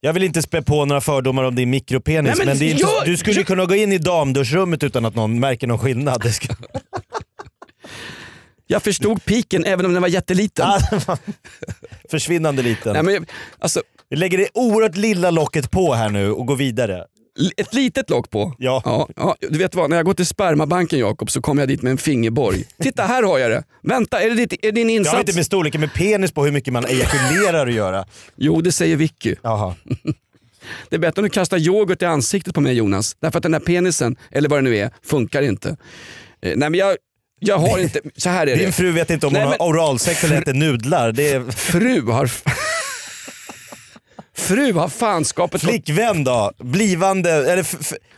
Jag 0.00 0.12
vill 0.12 0.22
inte 0.22 0.42
spä 0.42 0.62
på 0.62 0.84
några 0.84 1.00
fördomar 1.00 1.44
om 1.44 1.54
din 1.54 1.70
mikropenis, 1.70 2.28
Nej, 2.28 2.34
men, 2.38 2.46
men 2.46 2.58
det 2.58 2.64
är 2.64 2.70
inte, 2.70 2.82
gör- 2.82 3.04
du 3.04 3.16
skulle 3.16 3.36
gör- 3.36 3.44
kunna 3.44 3.66
gå 3.66 3.74
in 3.74 3.92
i 3.92 3.98
damduschrummet 3.98 4.82
utan 4.82 5.04
att 5.04 5.14
någon 5.14 5.40
märker 5.40 5.66
någon 5.66 5.78
skillnad. 5.78 6.22
Jag 8.66 8.82
förstod 8.82 9.24
piken 9.24 9.64
även 9.64 9.86
om 9.86 9.92
den 9.92 10.02
var 10.02 10.08
jätteliten. 10.08 10.66
Försvinnande 12.10 12.62
liten. 12.62 12.92
Nej, 12.92 13.02
men, 13.02 13.26
alltså, 13.58 13.82
Vi 14.08 14.16
lägger 14.16 14.38
det 14.38 14.48
oerhört 14.54 14.96
lilla 14.96 15.30
locket 15.30 15.70
på 15.70 15.94
här 15.94 16.08
nu 16.08 16.30
och 16.32 16.46
går 16.46 16.56
vidare. 16.56 17.04
Ett 17.56 17.74
litet 17.74 18.10
lock 18.10 18.30
på? 18.30 18.54
Ja. 18.58 18.82
ja. 18.84 19.08
ja. 19.16 19.36
Du 19.40 19.58
vet 19.58 19.74
vad, 19.74 19.90
när 19.90 19.96
jag 19.96 20.06
går 20.06 20.14
till 20.14 20.26
spermabanken 20.26 20.98
Jakob 20.98 21.30
så 21.30 21.42
kommer 21.42 21.62
jag 21.62 21.68
dit 21.68 21.82
med 21.82 21.90
en 21.90 21.98
fingerborg. 21.98 22.64
Titta 22.82 23.02
här 23.06 23.22
har 23.22 23.38
jag 23.38 23.50
det. 23.50 23.64
Vänta, 23.82 24.22
är 24.22 24.28
det, 24.28 24.34
ditt, 24.34 24.64
är 24.64 24.72
din 24.72 24.86
Det 24.86 24.92
har 24.92 24.98
insats? 24.98 25.20
inte 25.20 25.34
med 25.34 25.46
storleken 25.46 25.80
med 25.80 25.94
penis 25.94 26.32
på 26.32 26.44
hur 26.44 26.52
mycket 26.52 26.72
man 26.72 26.84
ejakulerar 26.86 27.66
att 27.66 27.74
göra. 27.74 28.04
Jo, 28.36 28.60
det 28.60 28.72
säger 28.72 28.96
Vicky. 28.96 29.34
Jaha. 29.42 29.74
Det 30.88 30.96
är 30.96 31.00
bättre 31.00 31.20
om 31.20 31.24
du 31.24 31.30
kastar 31.30 31.58
yoghurt 31.58 32.02
i 32.02 32.04
ansiktet 32.04 32.54
på 32.54 32.60
mig 32.60 32.74
Jonas. 32.74 33.16
Därför 33.20 33.38
att 33.38 33.42
den 33.42 33.52
här 33.54 33.60
penisen, 33.60 34.16
eller 34.30 34.48
vad 34.48 34.58
det 34.58 34.62
nu 34.62 34.76
är, 34.76 34.90
funkar 35.02 35.42
inte. 35.42 35.68
Eh, 35.68 35.76
nej 36.42 36.70
men 36.70 36.74
jag, 36.74 36.96
jag 37.40 37.58
har 37.58 37.78
inte, 37.78 38.00
så 38.16 38.28
här 38.28 38.46
är 38.46 38.56
Din 38.56 38.66
det. 38.66 38.72
fru 38.72 38.92
vet 38.92 39.10
inte 39.10 39.26
om 39.26 39.32
Nej, 39.32 39.42
hon 39.42 39.50
men- 39.50 39.60
har 39.60 39.68
oralsex 39.68 40.24
eller 40.24 40.42
äter 40.42 40.54
nudlar. 40.54 41.12
Det 41.12 41.30
är 41.32 41.50
Fru 41.50 42.02
har... 42.02 42.30
Fru 44.36 44.72
har 44.72 44.88
fanskapet 44.88 45.60
flickvän 45.60 46.24
då, 46.24 46.52
blivande, 46.58 47.30
eller 47.30 47.66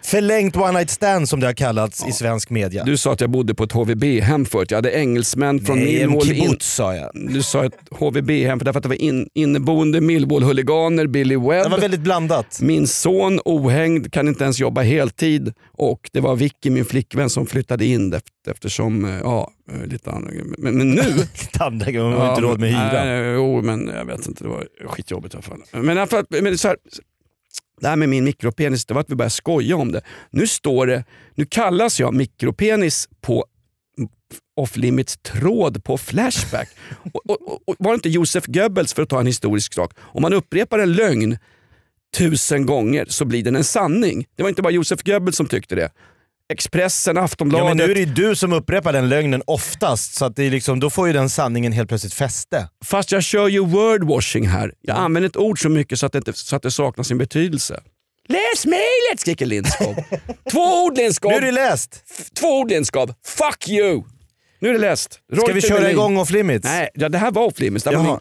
förlängt 0.05 0.57
one 0.57 0.73
night 0.73 0.91
stand 0.91 1.29
som 1.29 1.41
det 1.41 1.47
har 1.47 1.55
kallats 1.55 2.09
i 2.09 2.13
svensk 2.13 2.51
media. 2.51 2.85
Du 2.85 2.97
sa 2.97 3.13
att 3.13 3.21
jag 3.21 3.31
bodde 3.31 3.55
på 3.55 3.65
ett 3.65 3.73
HVB-hem 3.73 4.45
förut. 4.45 4.71
Jag 4.71 4.79
hade 4.79 4.93
engelsmän 4.93 5.61
från 5.61 5.79
Nej, 5.79 6.07
Millwall 6.07 6.33
in, 6.33 6.43
kibbutz 6.43 6.75
sa 6.75 6.95
jag. 6.95 7.11
Du 7.15 7.43
sa 7.43 7.65
ett 7.65 7.73
HVB-hem 7.91 8.59
för 8.59 8.65
därför 8.65 8.79
att 8.79 8.83
det 8.83 8.89
var 8.89 9.03
in, 9.03 9.29
inneboende 9.35 10.01
Millwall-huliganer, 10.01 11.07
Billy 11.07 11.37
Webb. 11.37 11.65
Det 11.65 11.69
var 11.69 11.79
väldigt 11.79 12.01
blandat. 12.01 12.59
Min 12.61 12.87
son 12.87 13.41
ohängd 13.45 14.13
kan 14.13 14.29
inte 14.29 14.45
ens 14.45 14.61
jobba 14.61 14.83
heltid 14.83 15.53
och 15.79 16.11
det 16.13 16.21
var 16.21 16.37
Vicky, 16.37 16.71
min 16.71 16.85
flickvän, 16.85 17.31
som 17.31 17.47
flyttade 17.47 17.85
in 17.85 18.11
eftersom, 18.49 19.05
eh, 19.05 19.19
ja, 19.19 19.53
eh, 19.73 19.87
lite 19.87 20.11
andra 20.11 20.31
men, 20.59 20.77
men 20.77 20.91
nu... 20.91 21.03
Tandläkare, 21.53 22.03
hon 22.03 22.13
har 22.13 22.29
inte 22.29 22.41
råd 22.43 22.61
med 22.61 22.69
hyra. 22.69 23.05
Nej, 23.05 23.33
jo, 23.35 23.63
men 23.63 23.89
jag 23.89 24.05
vet 24.05 24.27
inte, 24.27 24.45
det 24.45 24.51
var 24.51 24.69
skitjobbigt 24.87 25.35
i 25.35 25.37
alla 25.37 25.43
fall. 25.43 25.63
Men, 25.73 26.09
men 26.45 26.59
så 26.59 26.69
här, 26.69 26.77
det 27.81 27.89
här 27.89 27.97
med 27.97 28.09
min 28.09 28.25
mikropenis, 28.25 28.87
det 28.87 28.95
var 28.95 29.01
att 29.01 29.11
vi 29.11 29.15
började 29.15 29.31
skoja 29.31 29.77
om 29.77 29.93
det. 29.93 30.01
Nu 30.31 30.47
står 30.47 30.87
det, 30.87 31.05
nu 31.35 31.45
kallas 31.45 32.01
jag 32.01 32.15
mikropenis 32.15 33.09
på 33.21 33.47
off 34.57 34.77
limits 34.77 35.17
tråd 35.17 35.85
på 35.85 35.99
Flashback. 35.99 36.69
och, 37.13 37.31
och, 37.31 37.69
och 37.69 37.77
var 37.79 37.91
det 37.91 37.95
inte 37.95 38.09
Josef 38.09 38.47
Goebbels, 38.47 38.95
för 38.95 39.03
att 39.03 39.09
ta 39.09 39.21
en 39.21 39.27
historisk 39.27 39.75
sak, 39.75 39.93
om 39.99 40.23
man 40.23 40.33
upprepar 40.33 40.79
en 40.79 40.93
lögn 40.93 41.39
tusen 42.17 42.67
gånger 42.67 43.07
så 43.09 43.25
blir 43.25 43.43
den 43.43 43.57
en 43.57 43.65
sanning. 43.65 44.27
Det 44.37 44.43
var 44.43 44.51
inte 44.51 44.63
bara 44.63 44.73
Josef 44.73 45.03
Goebbels 45.03 45.37
som 45.37 45.47
tyckte 45.47 45.75
det. 45.75 45.91
Expressen, 46.53 47.17
Ja, 47.17 47.23
Aftonbladet. 47.23 47.67
men 47.69 47.77
nu 47.77 47.91
är 47.91 47.95
det 47.95 48.01
ju 48.01 48.07
du 48.07 48.37
som 48.37 48.53
upprepar 48.53 48.93
den 48.93 49.09
lögnen 49.09 49.43
oftast, 49.47 50.15
så 50.15 50.25
att 50.25 50.37
det 50.37 50.45
är 50.45 50.51
liksom, 50.51 50.81
då 50.81 50.91
får 50.91 51.07
ju 51.07 51.13
den 51.13 51.31
sanningen 51.31 51.73
helt 51.73 51.89
plötsligt 51.89 52.15
fäste. 52.15 52.69
Fast 52.85 53.13
jag 53.13 53.23
kör 53.23 53.49
ju 53.49 53.59
wordwashing 53.65 54.49
här. 54.49 54.73
Jag 54.81 54.97
använder 54.97 55.29
ett 55.31 55.37
ord 55.37 55.63
så 55.63 55.69
mycket 55.69 55.99
så 55.99 56.07
att 56.07 56.13
det, 56.13 56.19
inte, 56.19 56.33
så 56.33 56.57
att 56.57 56.63
det 56.63 56.71
saknar 56.71 57.05
sin 57.05 57.19
betydelse. 57.19 57.81
Läs 58.29 58.67
mejlet 58.67 59.21
skriker 59.21 59.47
Lindskov. 59.47 59.95
Två 60.51 60.85
ord 60.85 60.97
Lindskov! 60.97 61.31
Nu 61.31 61.37
är 61.37 61.41
det 61.41 61.53
läst! 61.53 62.05
Två 62.41 62.47
ord 62.61 62.71
Lindskov. 62.71 63.15
Fuck 63.25 63.69
you! 63.69 64.03
Nu 64.61 64.69
är 64.69 64.73
det 64.73 64.79
läst. 64.79 65.21
Ska 65.43 65.53
vi 65.53 65.61
köra 65.61 65.91
igång 65.91 66.17
off 66.17 66.31
limits? 66.31 66.65
Nej, 66.65 66.89
ja, 66.95 67.09
det 67.09 67.19
här 67.19 67.31
var 67.31 67.43
off 67.45 67.59
limits. 67.61 67.85
Det 67.85 67.97
var 67.97 68.03
min, 68.03 68.19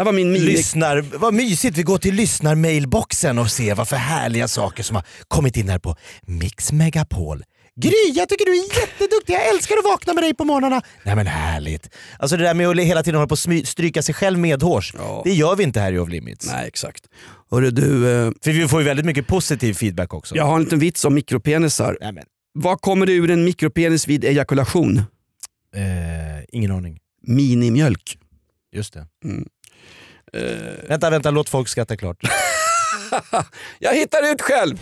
det 0.00 0.04
var 0.04 0.12
min 0.12 0.32
mini... 0.32 0.44
Lyssnar, 0.44 1.00
vad 1.00 1.34
mysigt, 1.34 1.76
vi 1.78 1.82
går 1.82 1.98
till 1.98 2.14
lyssnarmailboxen 2.14 3.38
och 3.38 3.50
ser 3.50 3.74
vad 3.74 3.88
för 3.88 3.96
härliga 3.96 4.48
saker 4.48 4.82
som 4.82 4.96
har 4.96 5.04
kommit 5.28 5.56
in 5.56 5.68
här 5.68 5.78
på 5.78 5.96
Mix 6.22 6.72
Megapol. 6.72 7.44
Gry, 7.76 7.92
jag 8.14 8.28
tycker 8.28 8.44
du 8.44 8.52
är 8.52 8.80
jätteduktig, 8.80 9.34
jag 9.34 9.48
älskar 9.48 9.76
att 9.76 9.84
vakna 9.84 10.14
med 10.14 10.22
dig 10.24 10.34
på 10.34 10.44
morgnarna. 10.44 10.82
Nej 11.04 11.16
men 11.16 11.26
härligt. 11.26 11.90
Alltså 12.18 12.36
det 12.36 12.42
där 12.44 12.54
med 12.54 12.68
att 12.68 12.76
hela 12.80 13.02
tiden 13.02 13.14
hålla 13.18 13.28
på 13.28 13.34
smy- 13.34 13.64
stryka 13.64 14.02
sig 14.02 14.14
själv 14.14 14.38
medhårs, 14.38 14.94
Ja. 14.98 15.22
det 15.24 15.32
gör 15.32 15.56
vi 15.56 15.64
inte 15.64 15.80
här 15.80 15.92
i 15.92 15.98
Off 15.98 16.08
Limits. 16.08 16.46
Nej, 16.46 16.68
exakt. 16.68 17.04
Hörru 17.50 17.70
du, 17.70 17.84
eh, 18.26 18.32
För 18.44 18.50
vi 18.52 18.68
får 18.68 18.80
ju 18.80 18.86
väldigt 18.86 19.06
mycket 19.06 19.26
positiv 19.26 19.74
feedback 19.74 20.14
också. 20.14 20.36
jag 20.36 20.44
har 20.44 20.56
en 20.56 20.62
liten 20.62 20.78
vits 20.78 21.04
om 21.04 21.14
mikropenisar. 21.14 21.98
Nej, 22.00 22.12
men, 22.12 22.24
Vad 22.54 22.80
kommer 22.80 23.06
det 23.06 23.12
ur 23.12 23.30
en 23.30 23.44
mikropenis 23.44 24.08
vid 24.08 24.24
ejakulation? 24.24 24.98
eh, 25.76 26.44
ingen 26.52 26.70
aning. 26.70 26.98
Minimjölk. 27.26 28.18
Just 28.72 28.94
det. 28.94 29.06
Eh, 30.32 30.42
Vänta, 30.88 31.10
vänta, 31.10 31.30
låt 31.30 31.48
folk 31.48 31.68
skratta 31.68 31.96
klart. 31.96 32.16
jag 33.78 33.94
hittar 33.94 34.32
ut 34.32 34.42
själv! 34.42 34.78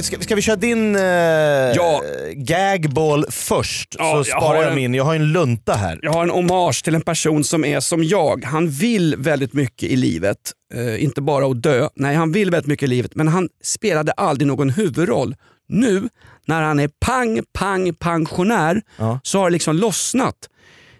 Ska, 0.00 0.20
ska 0.20 0.34
vi 0.34 0.42
köra 0.42 0.56
din 0.56 0.96
eh, 0.96 1.02
Ja. 1.02 2.02
gagball 2.34 3.24
först? 3.30 3.96
Ja, 3.98 4.10
så 4.24 4.30
jag 4.30 4.42
sparar 4.42 4.58
jag 4.62 4.68
en- 4.68 4.74
min. 4.74 4.94
Jag 4.94 5.04
har 5.04 5.14
en 5.14 5.32
lunta 5.32 5.72
här. 5.74 5.98
Jag 6.02 6.12
har 6.12 6.22
en 6.22 6.30
hommage 6.30 6.84
till 6.84 6.94
en 6.94 7.00
person 7.00 7.44
som 7.44 7.64
är 7.64 7.80
som 7.80 8.04
jag. 8.04 8.44
Han 8.44 8.68
vill 8.70 9.14
väldigt 9.18 9.52
mycket 9.52 9.88
i 9.90 9.96
livet. 9.96 10.36
Eh, 10.74 11.04
inte 11.04 11.20
bara 11.20 11.46
att 11.46 11.62
dö. 11.62 11.88
Nej, 11.94 12.14
han 12.16 12.32
vill 12.32 12.50
väldigt 12.50 12.68
mycket 12.68 12.86
i 12.86 12.90
livet 12.90 13.14
men 13.14 13.28
han 13.28 13.48
spelade 13.64 14.12
aldrig 14.12 14.48
någon 14.48 14.70
huvudroll. 14.70 15.34
Nu 15.68 16.08
när 16.46 16.62
han 16.62 16.80
är 16.80 16.90
pang, 17.00 17.40
pang, 17.52 17.94
pensionär 17.94 18.82
Ja. 18.98 19.20
så 19.22 19.38
har 19.38 19.50
det 19.50 19.52
liksom 19.52 19.76
lossnat. 19.76 20.34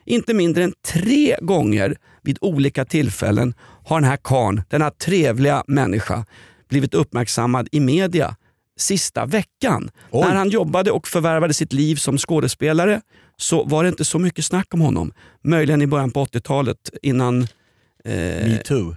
Inte 0.07 0.35
mindre 0.35 0.65
än 0.65 0.73
tre 0.93 1.37
gånger 1.41 1.97
vid 2.23 2.39
olika 2.41 2.85
tillfällen 2.85 3.55
har 3.85 4.01
den 4.01 4.09
här 4.11 4.19
karln, 4.23 4.63
denna 4.71 4.91
trevliga 4.91 5.65
människa, 5.67 6.25
blivit 6.71 6.95
uppmärksammad 6.95 7.69
i 7.73 7.81
media 7.81 8.37
sista 8.83 9.27
veckan. 9.27 9.91
Oj. 10.11 10.27
När 10.29 10.35
han 10.35 10.49
jobbade 10.49 10.91
och 10.91 11.09
förvärvade 11.09 11.55
sitt 11.55 11.73
liv 11.73 11.97
som 11.97 12.19
skådespelare 12.19 13.01
så 13.37 13.65
var 13.65 13.83
det 13.83 13.89
inte 13.89 14.05
så 14.05 14.19
mycket 14.19 14.45
snack 14.45 14.75
om 14.75 14.81
honom. 14.81 15.13
Möjligen 15.45 15.83
i 15.83 15.87
början 15.87 16.11
på 16.11 16.25
80-talet 16.25 16.91
innan... 17.03 17.43
Eh, 18.05 18.49
Metoo. 18.49 18.97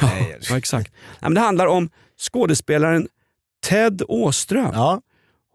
ja, 0.48 0.56
exakt. 0.56 0.92
Nej, 0.92 1.18
men 1.20 1.34
det 1.34 1.40
handlar 1.40 1.66
om 1.66 1.90
skådespelaren 2.18 3.08
Ted 3.66 4.02
Åström. 4.08 4.70
Ja. 4.72 5.00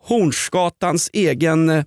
Hornsgatans 0.03 1.09
egen 1.13 1.69
eh, 1.69 1.83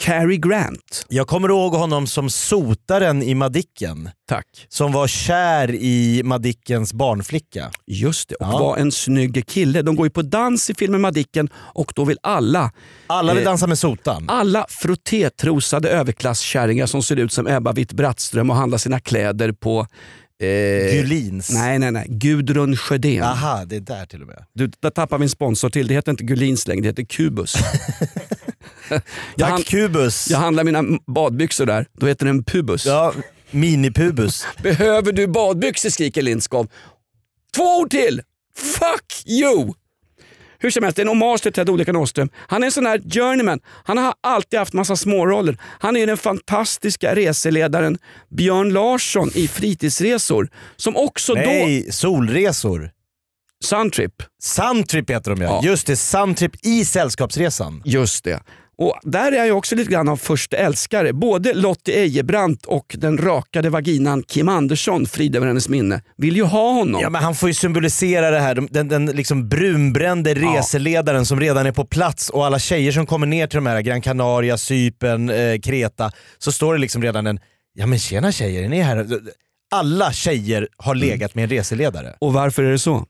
Cary 0.00 0.36
Grant. 0.36 1.06
Jag 1.08 1.26
kommer 1.26 1.48
ihåg 1.48 1.72
honom 1.74 2.06
som 2.06 2.30
sotaren 2.30 3.22
i 3.22 3.34
Madicken. 3.34 4.10
Tack. 4.28 4.46
Som 4.68 4.92
var 4.92 5.06
kär 5.06 5.70
i 5.74 6.22
Madickens 6.24 6.92
barnflicka. 6.92 7.70
Just 7.86 8.28
det, 8.28 8.34
och 8.34 8.46
Ja. 8.46 8.58
var 8.58 8.76
en 8.76 8.92
snygg 8.92 9.46
kille. 9.46 9.82
De 9.82 9.96
går 9.96 10.06
ju 10.06 10.10
på 10.10 10.22
dans 10.22 10.70
i 10.70 10.74
filmen 10.74 11.00
Madicken 11.00 11.48
och 11.54 11.92
då 11.96 12.04
vill 12.04 12.18
alla, 12.22 12.72
Alla 13.06 13.34
vill 13.34 13.42
Eh, 13.42 13.44
dansa 13.50 13.66
med 13.66 13.78
sotan. 13.78 14.24
alla 14.28 14.66
frottétrosade 14.68 15.88
överklasskärringar 15.90 16.86
som 16.86 17.02
ser 17.02 17.16
ut 17.16 17.32
som 17.32 17.46
Ebba 17.46 17.72
Witt-Brattström 17.72 18.50
och 18.50 18.56
handlar 18.56 18.78
sina 18.78 19.00
kläder 19.00 19.52
på 19.52 19.86
eh, 20.42 20.46
Gulins. 20.96 21.50
Nej, 21.52 21.78
nej, 21.78 21.92
nej. 21.92 22.06
Gudrun 22.08 22.76
Sjödén. 22.76 23.22
Aha, 23.22 23.64
det 23.66 23.76
är 23.76 23.80
där 23.80 24.06
till 24.06 24.20
och 24.22 24.26
med. 24.28 24.44
Du, 24.54 24.70
där 24.80 24.90
tappar 24.90 25.18
vi 25.18 25.22
en 25.24 25.28
sponsor 25.30 25.70
till. 25.70 25.86
Det 25.88 25.94
heter 25.94 26.10
inte 26.10 26.24
Gulins 26.24 26.66
längre, 26.68 26.82
det 26.82 26.88
heter 26.88 27.04
Kubus. 27.04 27.54
han, 29.40 29.62
Kubus. 29.62 30.30
jag 30.30 30.38
handlar 30.38 30.64
mina 30.64 30.82
badbyxor 31.06 31.66
där, 31.66 31.86
då 31.92 32.06
heter 32.06 32.26
den 32.26 32.44
Pubus. 32.44 32.86
Ja, 32.86 33.12
minipubus. 33.50 34.46
Behöver 34.62 35.12
du 35.12 35.26
badbyxor 35.26 35.90
skriker 35.90 36.22
Lindskov. 36.22 36.68
Två 37.56 37.78
ord 37.78 37.90
till! 37.90 38.22
Fuck 38.56 39.26
you! 39.26 39.72
Hur 40.62 40.70
som 40.70 40.82
helst, 40.82 40.96
det 40.96 41.00
är 41.00 41.04
en 41.04 41.08
hommage 41.08 41.42
till 41.42 41.52
Ted 41.52 41.68
Olika 41.68 41.98
Åström. 41.98 42.28
Han 42.36 42.62
är 42.62 42.66
en 42.66 42.72
sån 42.72 42.86
här 42.86 42.98
journeyman. 43.10 43.60
Han 43.84 43.98
har 43.98 44.14
alltid 44.20 44.58
haft 44.58 44.72
massa 44.72 44.96
småroller. 44.96 45.58
Han 45.62 45.96
är 45.96 46.06
den 46.06 46.16
fantastiska 46.16 47.14
reseledaren 47.14 47.98
Björn 48.28 48.72
Larsson 48.72 49.30
i 49.34 49.48
Fritidsresor. 49.48 50.48
Som 50.76 50.96
också 50.96 51.34
Nej, 51.34 51.92
solresor. 51.92 52.80
då... 52.80 52.88
Suntrip. 53.64 54.12
Suntrip 54.42 55.10
heter 55.10 55.30
de. 55.30 55.42
Ja. 55.42 55.60
Just 55.64 55.86
det, 55.86 55.96
Suntrip 55.96 56.66
i 56.66 56.84
Sällskapsresan. 56.84 57.82
Just 57.84 58.24
det. 58.24 58.42
Och 58.80 58.98
där 59.02 59.32
är 59.32 59.44
jag 59.44 59.58
också 59.58 59.74
lite 59.76 59.90
grann 59.90 60.08
av 60.08 60.16
första 60.16 60.56
älskare. 60.56 61.12
Både 61.12 61.54
Lottie 61.54 61.94
Ejebrant 62.02 62.66
och 62.66 62.96
den 62.98 63.18
rakade 63.18 63.70
vaginan 63.70 64.22
Kim 64.22 64.48
Andersson, 64.48 65.06
frid 65.06 65.36
över 65.36 65.46
hennes 65.46 65.68
minne, 65.68 66.02
vill 66.16 66.36
ju 66.36 66.42
ha 66.42 66.72
honom. 66.72 67.00
Ja 67.02 67.10
men 67.10 67.22
han 67.22 67.34
får 67.34 67.48
ju 67.48 67.54
symbolisera 67.54 68.30
det 68.30 68.38
här, 68.40 68.54
De- 68.54 68.68
den, 68.70 68.88
den 68.88 69.06
liksom 69.06 69.48
brunbrände 69.48 70.34
reseledaren 70.34 71.26
som 71.26 71.40
redan 71.40 71.66
är 71.66 71.72
på 71.72 71.84
plats 71.84 72.30
och 72.30 72.46
alla 72.46 72.58
tjejer 72.58 72.92
som 72.92 73.06
kommer 73.06 73.26
ner 73.26 73.46
till 73.46 73.56
de 73.56 73.66
här 73.66 73.80
Gran 73.80 74.00
Canaria, 74.00 74.58
Cypern, 74.58 75.30
eh, 75.30 75.58
Kreta, 75.60 76.12
så 76.38 76.52
står 76.52 76.74
det 76.74 76.80
liksom 76.80 77.02
redan 77.02 77.26
en 77.26 77.40
“Ja 77.74 77.86
men 77.86 77.98
tjena 77.98 78.32
tjejer, 78.32 78.62
är 78.62 78.68
ni 78.68 78.80
här?” 78.80 79.06
Alla 79.72 80.12
tjejer 80.12 80.68
har 80.76 80.94
legat 80.94 81.34
med 81.34 81.42
en 81.44 81.50
reseledare. 81.50 82.14
Och 82.18 82.32
varför 82.32 82.62
är 82.62 82.70
det 82.72 82.78
så? 82.78 83.06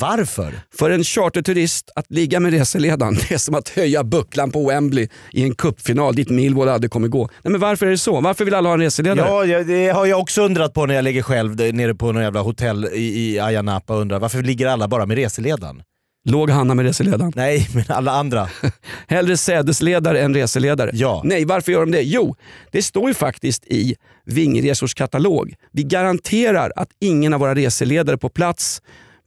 Varför? 0.00 0.52
För 0.78 0.90
en 0.90 1.04
charterturist 1.04 1.90
att 1.94 2.06
ligga 2.08 2.40
med 2.40 2.52
reseledaren 2.52 3.14
det 3.28 3.34
är 3.34 3.38
som 3.38 3.54
att 3.54 3.68
höja 3.68 4.04
bucklan 4.04 4.50
på 4.50 4.68
Wembley 4.68 5.08
i 5.32 5.42
en 5.42 5.54
cupfinal 5.54 6.14
dit 6.14 6.30
Millwall 6.30 6.68
aldrig 6.68 6.90
kommer 6.90 7.08
gå. 7.08 7.30
Nej, 7.42 7.52
men 7.52 7.60
varför 7.60 7.86
är 7.86 7.90
det 7.90 7.98
så? 7.98 8.20
Varför 8.20 8.44
vill 8.44 8.54
alla 8.54 8.68
ha 8.68 8.74
en 8.74 8.80
reseledare? 8.80 9.46
Ja, 9.46 9.64
det 9.64 9.88
har 9.88 10.06
jag 10.06 10.20
också 10.20 10.42
undrat 10.42 10.74
på 10.74 10.86
när 10.86 10.94
jag 10.94 11.04
ligger 11.04 11.22
själv 11.22 11.56
nere 11.74 11.94
på 11.94 12.12
någon 12.12 12.22
jävla 12.22 12.40
hotell 12.40 12.88
i, 12.92 13.34
i 13.34 13.40
Ayia 13.40 13.62
Napa 13.62 13.94
och 13.94 14.00
undrar 14.00 14.18
varför 14.18 14.42
ligger 14.42 14.66
alla 14.66 14.88
bara 14.88 15.06
med 15.06 15.16
reseledaren? 15.16 15.82
Låg 16.28 16.50
Hanna 16.50 16.74
med 16.74 16.84
reseledaren? 16.84 17.32
Nej, 17.36 17.68
men 17.74 17.84
alla 17.88 18.12
andra. 18.12 18.48
Hellre 19.08 19.36
sädesledare 19.36 20.20
än 20.20 20.34
reseledare. 20.34 20.90
Ja. 20.94 21.22
Nej, 21.24 21.44
varför 21.44 21.72
gör 21.72 21.80
de 21.80 21.90
det? 21.90 22.02
Jo, 22.02 22.36
det 22.70 22.82
står 22.82 23.08
ju 23.08 23.14
faktiskt 23.14 23.66
i 23.66 23.94
Vingresors 24.24 24.94
katalog. 24.94 25.54
Vi 25.72 25.82
garanterar 25.82 26.72
att 26.76 26.88
ingen 27.00 27.34
av 27.34 27.40
våra 27.40 27.54
reseledare 27.54 28.18
på 28.18 28.28
plats 28.28 28.82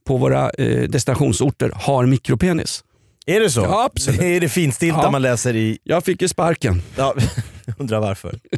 på 0.06 0.16
våra 0.16 0.50
eh, 0.50 0.82
destinationsorter 0.88 1.72
har 1.74 2.06
mikropenis. 2.06 2.84
Är 3.26 3.40
det 3.40 3.50
så? 3.50 3.60
Ja, 3.60 3.84
absolut. 3.84 4.20
Det 4.20 4.26
är 4.36 4.40
det 4.40 4.48
finstilta 4.48 5.00
Ja. 5.02 5.10
man 5.10 5.22
läser 5.22 5.56
i... 5.56 5.78
Jag 5.84 6.04
fick 6.04 6.22
ju 6.22 6.28
sparken. 6.28 6.82
Ja, 6.96 7.14
undrar 7.78 8.00
varför. 8.00 8.38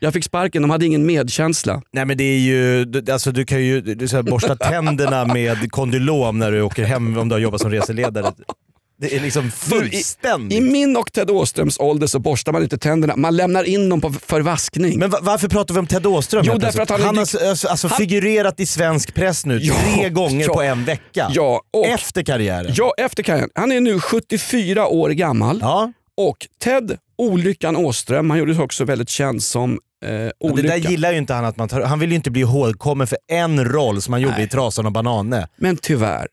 Jag 0.00 0.12
fick 0.12 0.24
sparken, 0.24 0.62
de 0.62 0.70
hade 0.70 0.86
ingen 0.86 1.06
medkänsla. 1.06 1.82
Nej 1.92 2.04
men 2.04 2.16
det 2.16 2.24
är 2.24 2.38
ju, 2.38 2.86
alltså 3.12 3.32
du 3.32 3.44
kan 3.44 3.64
ju 3.64 3.80
du, 3.80 4.08
så 4.08 4.16
här, 4.16 4.22
borsta 4.22 4.56
tänderna 4.56 5.24
med 5.24 5.70
kondylom 5.72 6.38
när 6.38 6.52
du 6.52 6.62
åker 6.62 6.84
hem 6.84 7.18
om 7.18 7.28
du 7.28 7.34
har 7.34 7.40
jobbat 7.40 7.60
som 7.60 7.70
reseledare. 7.70 8.32
Det 9.00 9.16
är 9.16 9.20
liksom 9.20 9.42
Du, 9.42 9.76
I 9.76 9.80
fullständigt. 9.90 10.62
min 10.62 10.96
och 10.96 11.12
Ted 11.12 11.30
Åströms 11.30 11.78
ålder 11.80 12.06
så 12.06 12.18
borstar 12.18 12.52
man 12.52 12.62
inte 12.62 12.78
tänderna, 12.78 13.16
man 13.16 13.36
lämnar 13.36 13.64
in 13.64 13.88
dem 13.88 14.00
på, 14.00 14.12
för 14.12 14.40
vaskning. 14.40 14.98
Men 14.98 15.10
va- 15.10 15.18
varför 15.22 15.48
pratar 15.48 15.74
vi 15.74 15.80
om 15.80 15.86
Ted 15.86 16.06
Åström 16.06 16.42
Jo, 16.46 16.58
därför 16.58 16.80
att 16.82 16.90
han 16.90 17.02
han 17.02 17.16
har 17.16 17.20
alltså, 17.20 17.68
alltså 17.68 17.88
han- 17.88 17.98
figurerat 17.98 18.60
i 18.60 18.66
svensk 18.66 19.14
press 19.14 19.46
nu 19.46 19.58
Ja, 19.62 19.74
tre 19.94 20.08
gånger 20.08 20.46
ja. 20.46 20.54
på 20.54 20.62
en 20.62 20.84
vecka. 20.84 21.30
ja, 21.34 21.62
och, 21.70 21.86
Efter 21.86 22.22
karriären. 22.22 22.72
ja, 22.76 22.92
efter 22.98 23.22
karriären. 23.22 23.50
Han 23.54 23.72
är 23.72 23.80
nu 23.80 24.00
74 24.00 24.86
år 24.86 25.10
gammal 25.10 25.58
Ja. 25.62 25.92
och 26.16 26.36
Ted 26.62 26.98
Olyckan 27.18 27.76
Åström, 27.76 28.30
han 28.30 28.38
gjorde 28.38 28.54
sig 28.54 28.64
också 28.64 28.84
väldigt 28.84 29.08
känd 29.08 29.42
som 29.42 29.72
eh, 30.04 30.08
Det 30.10 30.32
Olyckan. 30.40 30.70
där 30.80 30.90
gillar 30.90 31.12
ju 31.12 31.18
inte 31.18 31.34
han 31.34 31.44
att 31.44 31.56
man 31.56 31.68
tar, 31.68 31.80
han 31.82 31.98
vill 31.98 32.10
ju 32.10 32.16
inte 32.16 32.30
bli 32.30 32.40
ihågkommen 32.40 33.06
för 33.06 33.18
en 33.32 33.64
roll 33.64 34.02
som 34.02 34.12
han 34.12 34.22
gjorde 34.22 34.34
Nej. 34.36 34.44
i 34.44 34.48
Trasan 34.48 34.86
och 34.86 34.92
Banane. 34.92 35.48
Men 35.56 35.76
tyvärr, 35.76 36.26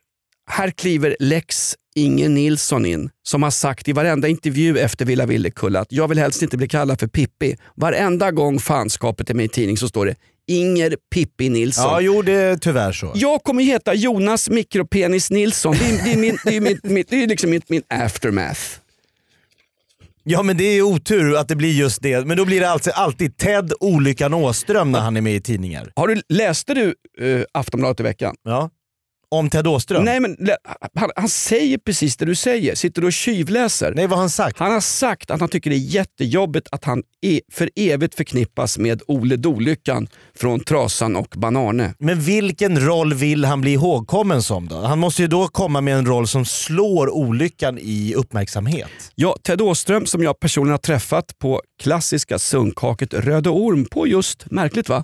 här 0.52 0.70
kliver 0.70 1.16
Lex 1.20 1.76
Inge 1.96 2.30
Nilsson 2.30 2.86
in 2.86 3.10
som 3.24 3.44
har 3.44 3.52
sagt 3.52 3.88
i 3.88 3.92
varenda 3.92 4.28
intervju 4.28 4.78
efter 4.78 5.06
Villa 5.06 5.26
Villekulla 5.26 5.80
att 5.80 5.92
jag 5.92 6.08
vill 6.08 6.20
helst 6.20 6.42
inte 6.42 6.58
bli 6.58 6.68
kallad 6.68 7.00
för 7.00 7.08
Pippi. 7.08 7.58
Varenda 7.76 8.32
gång 8.32 8.60
fanskapet 8.60 9.30
är 9.30 9.34
med 9.34 9.46
i 9.46 9.50
tidning 9.50 9.78
så 9.78 9.88
står 9.88 10.06
det 10.06 10.16
Inger 10.48 10.98
Pippi 11.14 11.50
Nilsson. 11.50 11.84
Ja, 11.84 12.02
jo 12.02 12.22
det 12.22 12.34
är 12.34 12.56
tyvärr 12.56 12.92
så. 12.92 13.12
Jag 13.16 13.44
kommer 13.44 13.64
ju 13.64 13.72
heta 13.72 13.94
Jonas 13.94 14.50
Mikropenis 14.50 15.32
Nilsson. 15.32 15.76
Det 15.80 15.86
är, 15.86 16.04
det 16.06 16.14
är, 16.14 16.18
min, 16.18 16.38
det 16.46 16.56
är, 16.56 16.62
min, 16.62 16.80
mitt, 16.94 17.10
det 17.10 17.24
är 17.24 17.28
liksom 17.28 17.50
mitt, 17.50 17.70
min 17.70 17.84
aftermath. 17.90 18.62
Ja 20.24 20.44
men 20.44 20.58
det 20.58 20.64
är 20.64 20.82
otur 20.82 21.38
att 21.38 21.48
det 21.48 21.56
blir 21.56 21.74
just 21.74 22.02
det. 22.02 22.28
Men 22.28 22.38
då 22.38 22.46
blir 22.46 22.60
det 22.60 22.70
alltså 22.70 22.92
alltid 22.92 23.38
Ted 23.38 23.74
Olyckan 23.80 24.34
Åström 24.34 24.92
när 24.92 25.00
han 25.00 25.18
är 25.18 25.22
med 25.22 25.36
i 25.36 25.42
tidningar. 25.42 25.92
Har 25.96 26.08
du, 26.08 26.22
läste 26.30 26.74
du 26.74 26.96
uh, 27.26 27.44
Aftonbladet 27.52 28.00
i 28.00 28.04
veckan? 28.04 28.36
Ja. 28.44 28.70
Om 29.30 29.50
Ted 29.50 29.68
Åström? 29.68 30.06
Nej, 30.06 30.20
men 30.20 30.38
han, 30.96 31.10
han, 31.16 31.30
säger 31.30 31.78
precis 31.78 32.18
det 32.18 32.26
du 32.26 32.36
säger. 32.36 32.76
Sitter 32.76 33.02
du 33.02 33.08
och 33.08 33.14
tjuvläser? 33.14 33.94
Nej, 33.96 34.08
vad 34.08 34.18
har 34.18 34.24
han 34.24 34.30
sagt? 34.30 34.60
Han 34.60 34.72
har 34.72 34.82
sagt 34.82 35.32
att 35.32 35.40
han 35.40 35.50
tycker 35.50 35.70
det 35.70 35.76
är 35.76 35.78
jättejobbigt 35.78 36.68
att 36.72 36.84
han 36.86 37.04
är 37.22 37.42
för 37.52 37.70
evigt 37.76 38.16
förknippas 38.16 38.78
med 38.78 39.02
Ole 39.08 39.36
Dolyckan 39.36 40.08
från 40.36 40.60
Trasan 40.60 41.16
och 41.16 41.34
Banane. 41.38 41.94
Men 42.00 42.22
vilken 42.22 42.86
roll 42.86 43.14
vill 43.14 43.46
han 43.46 43.62
bli 43.62 43.74
ihågkommen 43.74 44.44
som 44.44 44.68
då? 44.68 44.76
Han 44.76 45.00
måste 45.00 45.22
ju 45.22 45.28
då 45.28 45.48
komma 45.48 45.82
med 45.82 45.98
en 45.98 46.06
roll 46.06 46.28
som 46.28 46.46
slår 46.46 47.10
olyckan 47.10 47.78
i 47.82 48.14
uppmärksamhet. 48.16 48.90
Ja, 49.16 49.38
Ted 49.44 49.62
Åström 49.62 50.06
som 50.06 50.24
jag 50.24 50.40
personligen 50.40 50.72
har 50.72 50.78
träffat 50.78 51.40
på 51.40 51.62
klassiska 51.84 52.40
sunkhaket 52.40 53.14
Röde 53.14 53.50
Orm 53.50 53.86
på 53.86 54.08
just, 54.08 54.52
märkligt 54.52 54.90
va? 54.90 55.04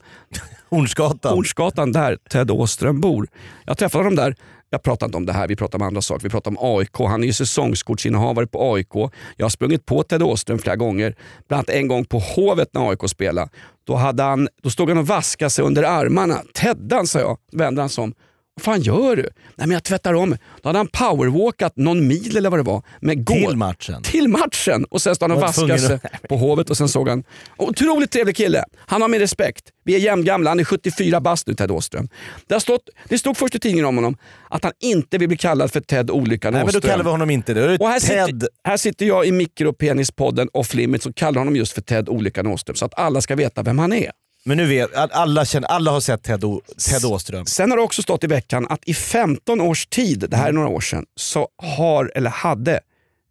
Hornsgatan. 0.71 1.33
Hornsgatan 1.33 1.91
där 1.91 2.17
Ted 2.29 2.51
Åström 2.51 3.01
bor. 3.01 3.27
Jag 3.65 3.77
träffade 3.77 4.03
dem 4.03 4.15
där. 4.15 4.35
Jag 4.69 4.83
pratar 4.83 5.05
inte 5.05 5.17
om 5.17 5.25
det 5.25 5.33
här, 5.33 5.47
vi 5.47 5.55
pratar 5.55 5.79
om 5.79 5.87
andra 5.87 6.01
saker. 6.01 6.23
Vi 6.23 6.29
pratar 6.29 6.51
om 6.51 6.57
AIK. 6.59 6.97
Han 6.97 7.23
är 7.23 7.27
ju 7.27 7.33
säsongskortsinnehavare 7.33 8.47
på 8.47 8.73
AIK. 8.73 9.11
Jag 9.37 9.45
har 9.45 9.49
sprungit 9.49 9.85
på 9.85 10.03
Ted 10.03 10.23
Åström 10.23 10.59
flera 10.59 10.75
gånger. 10.75 11.15
Bland 11.47 11.59
annat 11.59 11.69
en 11.69 11.87
gång 11.87 12.05
på 12.05 12.19
Hovet 12.19 12.69
när 12.73 12.89
AIK 12.89 13.09
spelade. 13.09 13.49
Då, 13.87 13.95
hade 13.95 14.23
han, 14.23 14.47
då 14.63 14.69
stod 14.69 14.89
han 14.89 14.97
och 14.97 15.07
vaskade 15.07 15.49
sig 15.49 15.65
under 15.65 15.83
armarna. 15.83 16.41
Teddan 16.53 17.07
sa 17.07 17.19
jag, 17.19 17.37
vände 17.51 17.81
han 17.81 17.89
sig 17.89 18.03
om. 18.03 18.13
Vad 18.55 18.63
fan 18.63 18.81
gör 18.81 19.15
du? 19.15 19.22
Nej 19.55 19.67
men 19.67 19.72
jag 19.72 19.84
tvättar 19.84 20.13
om 20.13 20.38
Då 20.62 20.70
hade 20.70 20.79
han 20.79 20.88
powerwalkat 20.88 21.74
någon 21.75 22.08
mil 22.08 22.38
eller 22.38 22.50
vad 22.50 22.60
det 22.60 22.63
var. 22.63 22.84
Med 23.00 23.27
till 23.27 23.58
matchen? 23.58 24.03
Till 24.03 24.27
matchen! 24.27 24.86
Och 24.86 25.01
sen 25.01 25.15
stod 25.15 25.29
han 25.29 25.38
och 25.38 25.41
vaskade 25.43 25.79
sig 25.79 26.00
på 26.29 26.38
Hovet 26.38 26.70
och 26.70 26.77
sen 26.77 26.89
såg 26.89 27.10
han... 27.10 27.24
Otroligt 27.58 28.12
trevlig 28.12 28.36
kille. 28.36 28.63
Han 28.77 29.01
har 29.01 29.10
min 29.10 29.20
respekt. 29.20 29.63
Vi 29.84 29.96
är 29.96 30.00
jämngamla. 30.00 30.50
Han 30.50 30.60
är 30.60 30.63
74 30.63 31.22
bast 31.22 31.48
nu, 31.48 31.53
Ted 31.53 31.72
Åström. 31.72 32.10
Det, 32.48 32.55
har 32.55 32.60
stått, 32.60 32.89
det 33.10 33.17
stod 33.17 33.38
först 33.38 33.55
i 33.55 33.60
tidningen 33.60 33.86
om 33.86 33.96
honom 33.96 34.17
att 34.50 34.63
han 34.63 34.74
inte 34.79 35.17
vill 35.17 35.27
bli 35.27 35.38
kallad 35.38 35.72
för 35.72 35.79
Ted 35.81 36.12
Olyckan 36.12 36.53
Nej, 36.53 36.63
Åström. 36.63 36.74
men 36.74 36.81
då 36.81 36.88
kallar 36.88 37.03
vi 37.03 37.10
honom 37.10 37.29
inte 37.29 37.53
det. 37.53 37.77
Och 37.77 37.88
här, 37.88 38.00
Ted... 38.00 38.25
sitter, 38.25 38.50
här 38.63 38.77
sitter 38.77 39.05
jag 39.05 39.25
i 39.25 39.31
mikropenispodden 39.31 40.50
Off 40.53 40.74
Limits 40.74 41.05
och 41.05 41.15
kallar 41.15 41.39
honom 41.39 41.55
just 41.55 41.74
för 41.74 41.81
Ted 41.81 42.10
Olyckan 42.10 42.48
Åström. 42.48 42.75
Så 42.75 42.86
att 42.86 43.00
alla 43.00 43.22
ska 43.22 43.36
veta 43.36 43.63
vem 43.63 43.79
han 43.79 43.93
är. 43.93 44.12
Men 44.43 44.57
nu 44.57 44.65
vet 44.65 44.95
alla, 44.95 45.45
känner, 45.45 45.67
alla 45.67 45.91
har 45.91 46.00
sett 46.00 46.24
Ted, 46.24 46.43
o, 46.43 46.62
Ted 46.89 47.05
Åström. 47.05 47.45
Sen 47.45 47.69
har 47.69 47.77
det 47.77 47.83
också 47.83 48.01
stått 48.01 48.24
i 48.24 48.27
veckan 48.27 48.67
att 48.69 48.79
i 48.86 48.93
15 48.93 49.62
års 49.62 49.86
tid, 49.88 50.25
det 50.29 50.38
här 50.38 50.50
är 50.50 50.53
några 50.53 50.67
år 50.67 50.81
sedan, 50.81 51.05
så 51.15 51.48
har, 51.57 52.12
eller 52.15 52.29
hade 52.29 52.79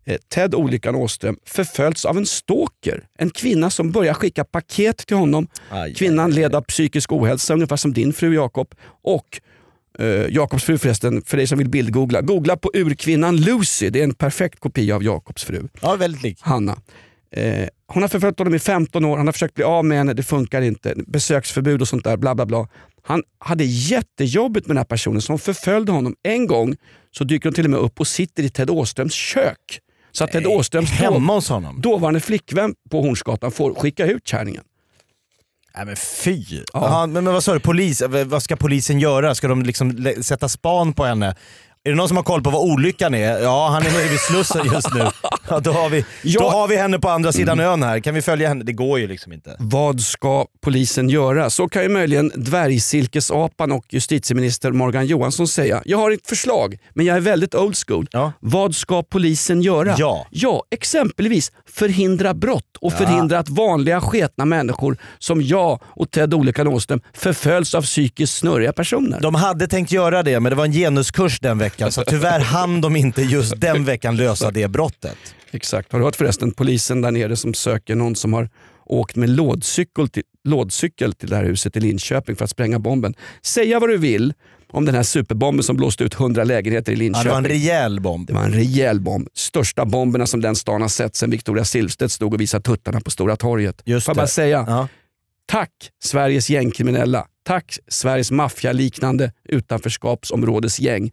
eh, 0.07 0.17
Ted 0.35 0.55
Olyckan 0.55 0.95
Åström 0.95 1.37
förföljts 1.47 2.05
av 2.05 2.17
en 2.17 2.27
stalker. 2.27 3.05
En 3.19 3.31
kvinna 3.31 3.71
som 3.71 3.93
börjar 3.93 4.15
skicka 4.15 4.45
paket 4.45 4.97
till 4.97 5.17
honom. 5.17 5.47
Aj, 5.71 5.95
Kvinnan 5.95 6.31
led 6.31 6.55
av 6.55 6.63
psykisk 6.63 7.13
ohälsa, 7.13 7.55
ungefär 7.55 7.77
som 7.77 7.93
din 7.93 8.13
fru 8.13 8.35
Jakob. 8.35 8.75
Och 9.03 9.41
eh, 9.99 10.07
Jakobs 10.07 10.65
fru 10.65 10.79
förresten, 10.79 11.23
för 11.27 11.37
dig 11.37 11.47
som 11.47 11.59
vill 11.59 11.69
bildgoogla. 11.69 12.21
Googla 12.21 12.57
på 12.57 12.71
urkvinnan 12.75 13.37
Lucy, 13.37 13.91
det 13.91 14.01
är 14.01 14.05
en 14.05 14.15
perfekt 14.15 14.61
kopia 14.61 14.95
av 14.95 15.03
Jakobs 15.03 15.45
fru. 15.45 15.69
Ja, 15.81 15.97
väldigt 15.97 16.23
lik. 16.23 16.39
Hanna. 16.41 16.77
Eh, 17.37 17.69
hon 17.87 18.03
har 18.03 18.09
förföljt 18.09 18.39
honom 18.39 18.55
i 18.55 18.59
15 18.59 19.05
år, 19.05 19.17
han 19.17 19.27
har 19.27 19.33
försökt 19.33 19.55
bli 19.55 19.65
av 19.65 19.85
med 19.85 19.99
henne, 19.99 20.13
det 20.13 20.23
funkar 20.23 20.63
inte. 20.63 20.95
Besöksförbud 21.07 21.81
och 21.81 21.89
sånt 21.89 22.05
där, 22.05 22.17
bla 22.17 22.35
bla 22.35 22.47
bla. 22.47 22.69
Han 23.03 23.23
hade 23.39 23.65
jättejobbigt 23.65 24.67
med 24.67 24.77
den 24.77 24.79
här 24.79 24.85
personen 24.85 25.23
som 25.23 25.39
förföljde 25.39 25.93
honom. 25.93 26.15
En 26.23 26.47
gång 26.47 26.77
så 27.11 27.25
dyker 27.25 27.49
hon 27.49 27.55
till 27.55 27.65
och 27.65 27.71
med 27.71 27.81
upp 27.81 28.01
och 28.01 28.07
sitter 28.07 28.43
i 28.43 28.49
Ted 28.51 28.71
Åströms 28.71 29.15
kök. 29.15 29.81
Så 30.13 30.25
att 30.25 30.33
Ted 30.33 30.47
Åströms 30.47 30.91
Hemma 30.91 31.35
hos 31.35 31.49
honom? 31.49 31.81
dåvarande 31.81 32.21
flickvän 32.21 32.75
på 32.91 33.03
Hornsgatan 33.03 33.51
får 33.51 33.75
skicka 33.75 34.07
ut 34.07 34.29
kärringen. 34.29 34.65
Nej 35.77 35.87
men 35.87 35.97
fy! 35.97 36.45
Ja. 36.73 36.81
Aha, 36.81 37.07
men, 37.07 37.25
men 37.25 37.33
vad 37.33 37.45
sa 37.45 37.55
du, 37.55 37.61
polis, 37.61 38.03
vad 38.27 38.43
ska 38.43 38.57
polisen 38.57 39.01
göra? 39.01 39.35
Ska 39.35 39.49
de 39.49 39.63
liksom 39.63 40.15
sätta 40.23 40.49
span 40.49 40.93
på 40.93 41.05
henne? 41.05 41.35
Är 41.85 41.91
det 41.91 41.97
någon 41.97 42.09
som 42.09 42.17
har 42.17 42.25
koll 42.25 42.43
på 42.43 42.51
vad 42.51 42.63
olyckan 42.63 43.15
är? 43.15 43.39
Ja, 43.39 43.69
han 43.69 43.83
är 43.83 43.93
nere 43.93 44.09
vid 44.09 44.21
Slussen 44.21 44.67
just 44.73 44.95
nu. 44.95 45.01
Ja, 45.49 45.61
då, 45.61 45.73
har 45.73 45.89
vi, 45.89 46.05
då 46.39 46.49
har 46.49 46.69
vi 46.69 46.77
henne 46.77 46.99
på 46.99 47.09
andra 47.09 47.33
sidan 47.33 47.61
ön 47.61 47.83
här. 47.83 48.01
Kan 48.01 48.15
vi 48.15 48.23
följa 48.23 48.49
henne? 48.49 48.65
Det 48.65 48.73
går 48.73 48.99
ju 48.99 49.07
liksom 49.07 49.33
inte. 49.33 49.57
Vad 49.59 50.01
ska 50.01 50.47
polisen 50.61 51.09
göra? 51.09 51.51
Så 51.51 51.69
kan 51.69 51.83
ju 51.83 51.89
möjligen 51.89 52.33
dvärgsilkesapan 52.35 53.73
och 53.73 53.85
justitieminister 53.89 54.73
Morgan 54.73 55.07
Johansson 55.07 55.49
säga. 55.49 55.83
Jag 55.85 55.99
har 55.99 56.11
ett 56.11 56.27
förslag, 56.27 56.79
men 56.95 57.07
jag 57.07 57.17
är 57.17 57.21
väldigt 57.21 57.55
old 57.55 57.77
school. 57.87 58.07
Ja. 58.11 58.33
Vad 58.41 58.75
ska 58.75 59.03
polisen 59.03 59.63
göra? 59.63 59.95
Ja, 59.99 60.27
ja 60.31 60.65
exempelvis 60.71 61.53
förhindra 61.69 62.35
brott 62.35 62.77
och 62.81 62.93
ja. 62.93 62.97
förhindra 62.97 63.39
att 63.39 63.49
vanliga 63.49 64.01
sketna 64.01 64.45
människor 64.45 64.97
som 65.19 65.43
jag 65.43 65.83
och 65.85 66.11
Ted 66.11 66.35
Olika 66.35 66.69
Åström 66.69 67.01
förföljs 67.15 67.75
av 67.75 67.83
psykiskt 67.83 68.39
snurriga 68.39 68.73
personer. 68.73 69.21
De 69.21 69.35
hade 69.35 69.67
tänkt 69.67 69.93
göra 69.93 70.23
det, 70.23 70.41
men 70.41 70.51
det 70.51 70.57
var 70.57 70.65
en 70.65 70.73
genuskurs 70.73 71.41
den 71.41 71.59
veckan, 71.59 71.70
så 71.91 72.05
tyvärr 72.05 72.41
hann 72.41 72.81
de 72.81 72.97
inte 72.97 73.23
just 73.23 73.61
den 73.61 73.85
veckan 73.85 74.17
lösa 74.17 74.51
det 74.51 74.69
brottet. 74.69 75.17
Exakt. 75.51 75.93
Har 75.93 75.99
du 75.99 76.05
hört 76.05 76.17
förresten 76.17 76.53
polisen 76.53 77.01
där 77.01 77.11
nere 77.11 77.37
som 77.37 77.55
söker 77.55 77.95
någon 77.95 78.17
som 78.17 78.33
har 78.33 78.49
åkt 78.87 79.17
med 79.17 79.31
lådcykel 79.31 80.09
till, 80.09 80.23
lådcykel 80.45 81.13
till 81.13 81.29
det 81.29 81.37
här 81.37 81.45
huset 81.45 81.77
i 81.77 81.81
Linköping 81.81 82.37
för 82.37 82.45
att 82.45 82.51
spränga 82.51 82.79
bomben. 82.79 83.15
Säga 83.43 83.81
vad 83.81 83.89
du 83.89 83.97
vill 83.97 84.35
om 84.73 84.85
den 84.85 84.95
här 84.95 85.03
superbomben 85.03 85.63
som 85.63 85.77
blåste 85.77 86.05
ut 86.05 86.15
100 86.15 86.45
lägenheter 86.45 86.93
i 86.93 86.97
Linköping. 86.97 87.29
Ja, 87.29 87.35
det 87.35 87.43
var 87.43 87.51
en 87.51 87.61
rejäl 87.61 88.01
bomb. 88.01 88.27
Det 88.27 88.33
var 88.33 88.45
en 88.45 88.53
rejäl 88.53 89.01
bomb. 89.01 89.29
Största 89.35 89.85
bomberna 89.85 90.27
som 90.27 90.41
den 90.41 90.57
stan 90.57 90.83
har 90.83 90.89
sett 90.89 91.17
sen 91.17 91.31
Victoria 91.31 91.65
Silvstedt 91.65 92.13
stod 92.13 92.35
och 92.35 92.41
visade 92.41 92.63
tuttarna 92.63 93.01
på 93.01 93.11
Stora 93.11 93.37
torget. 93.37 93.83
Just 93.85 94.07
Får 94.07 94.11
jag 94.11 94.17
bara 94.17 94.27
säga, 94.27 94.65
ja. 94.69 94.89
tack 95.47 95.73
Sveriges 96.03 96.51
gängkriminella. 96.51 97.27
Tack 97.43 97.79
Sveriges 97.89 98.31
maffialiknande 98.31 99.33
utanförskapsområdesgäng. 99.49 101.11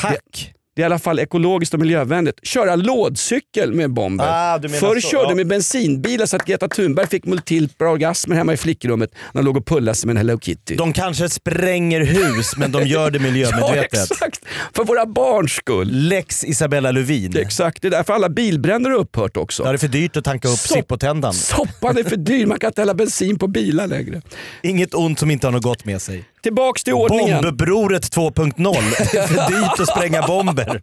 Tack! 0.00 0.24
Det, 0.32 0.54
det 0.76 0.82
är 0.82 0.84
i 0.84 0.86
alla 0.86 0.98
fall 0.98 1.18
ekologiskt 1.18 1.74
och 1.74 1.80
miljövänligt. 1.80 2.46
Köra 2.46 2.76
lådcykel 2.76 3.72
med 3.72 3.92
bomber. 3.92 4.24
Ah, 4.28 4.60
Förr 4.60 5.00
så, 5.00 5.08
körde 5.08 5.28
ja. 5.28 5.34
med 5.34 5.46
bensinbilar 5.46 6.26
så 6.26 6.36
att 6.36 6.44
Greta 6.44 6.68
Thunberg 6.68 7.06
fick 7.06 7.24
multipla 7.24 7.88
orgasmer 7.88 8.36
hemma 8.36 8.52
i 8.52 8.56
flickrummet 8.56 9.10
när 9.14 9.38
hon 9.38 9.44
låg 9.44 9.56
och 9.56 9.66
pullade 9.66 9.94
sig 9.94 10.06
med 10.06 10.12
en 10.12 10.16
Hello 10.16 10.40
Kitty. 10.40 10.76
De 10.76 10.92
kanske 10.92 11.28
spränger 11.28 12.00
hus 12.00 12.56
men 12.56 12.72
de 12.72 12.86
gör 12.86 13.10
det 13.10 13.18
miljövänligt. 13.18 13.70
ja, 13.92 14.00
exakt. 14.00 14.40
För 14.72 14.84
våra 14.84 15.06
barns 15.06 15.52
skull. 15.52 15.88
Lex 15.92 16.44
Isabella 16.44 16.90
Lövin. 16.90 17.36
Exakt, 17.36 17.82
det 17.82 17.88
är 17.88 17.90
därför 17.90 18.12
alla 18.12 18.28
bilbränder 18.28 18.90
har 18.90 18.98
upphört 18.98 19.36
också. 19.36 19.62
Ja, 19.62 19.68
det 19.68 19.76
är 19.76 19.78
för 19.78 19.88
dyrt 19.88 20.16
att 20.16 20.24
tanka 20.24 20.48
upp 20.48 20.58
Zippo-tändaren. 20.58 21.34
Soppan 21.34 21.98
är 21.98 22.02
för 22.02 22.16
dyr, 22.16 22.46
man 22.46 22.58
kan 22.58 22.68
inte 22.68 22.80
hälla 22.80 22.94
bensin 22.94 23.38
på 23.38 23.46
bilar 23.46 23.86
längre. 23.86 24.22
Inget 24.62 24.94
ont 24.94 25.18
som 25.18 25.30
inte 25.30 25.46
har 25.46 25.52
något 25.52 25.62
gott 25.62 25.84
med 25.84 26.02
sig. 26.02 26.24
Tillbaks 26.44 26.84
till 26.84 26.94
ordningen. 26.94 27.42
Bombupproret 27.42 28.16
2.0. 28.16 28.54
Det 29.12 29.18
är 29.18 29.26
för 29.26 29.52
dyrt 29.52 29.80
att 29.80 29.88
spränga 29.88 30.26
bomber. 30.26 30.82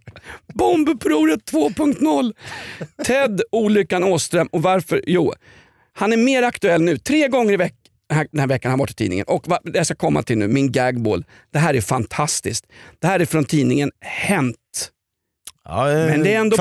Bombupproret 0.54 1.40
2.0. 1.52 2.32
Ted 3.04 3.42
Olyckan 3.52 4.04
Åström. 4.04 4.48
Och 4.52 4.62
varför? 4.62 5.02
Jo, 5.06 5.32
han 5.92 6.12
är 6.12 6.16
mer 6.16 6.42
aktuell 6.42 6.82
nu. 6.82 6.98
Tre 6.98 7.28
gånger 7.28 7.52
i 7.52 7.56
veckan 7.56 7.78
den 8.30 8.40
här 8.40 8.46
veckan 8.46 8.70
har 8.70 8.78
varit 8.78 8.90
i 8.90 8.94
tidningen. 8.94 9.24
Och 9.28 9.48
vad 9.48 9.58
jag 9.64 9.86
ska 9.86 9.94
komma 9.94 10.22
till 10.22 10.38
nu, 10.38 10.48
min 10.48 10.72
gagball. 10.72 11.24
Det 11.52 11.58
här 11.58 11.74
är 11.74 11.80
fantastiskt. 11.80 12.66
Det 13.00 13.06
här 13.06 13.20
är 13.20 13.26
från 13.26 13.44
tidningen 13.44 13.90
Hänt. 14.00 14.56
Ja, 15.64 15.84
men 15.84 16.22
det 16.22 16.34
är 16.34 16.40
ändå 16.40 16.56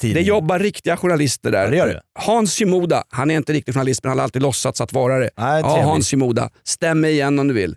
det 0.00 0.20
jobbar 0.20 0.58
riktiga 0.58 0.96
journalister 0.96 1.50
där. 1.50 1.72
Ja, 1.72 1.86
det 1.86 1.92
det. 1.92 2.00
Hans 2.18 2.54
Shimoda, 2.54 3.04
han 3.08 3.30
är 3.30 3.36
inte 3.36 3.52
riktig 3.52 3.74
journalist 3.74 4.02
men 4.02 4.08
han 4.08 4.18
har 4.18 4.24
alltid 4.24 4.42
låtsats 4.42 4.80
att 4.80 4.92
vara 4.92 5.18
det. 5.18 5.30
Nej, 5.36 5.60
ja, 5.60 5.82
Hans 5.82 6.10
Shimoda, 6.10 6.50
stäm 6.64 7.00
mig 7.00 7.12
igen 7.12 7.38
om 7.38 7.48
du 7.48 7.54
vill. 7.54 7.76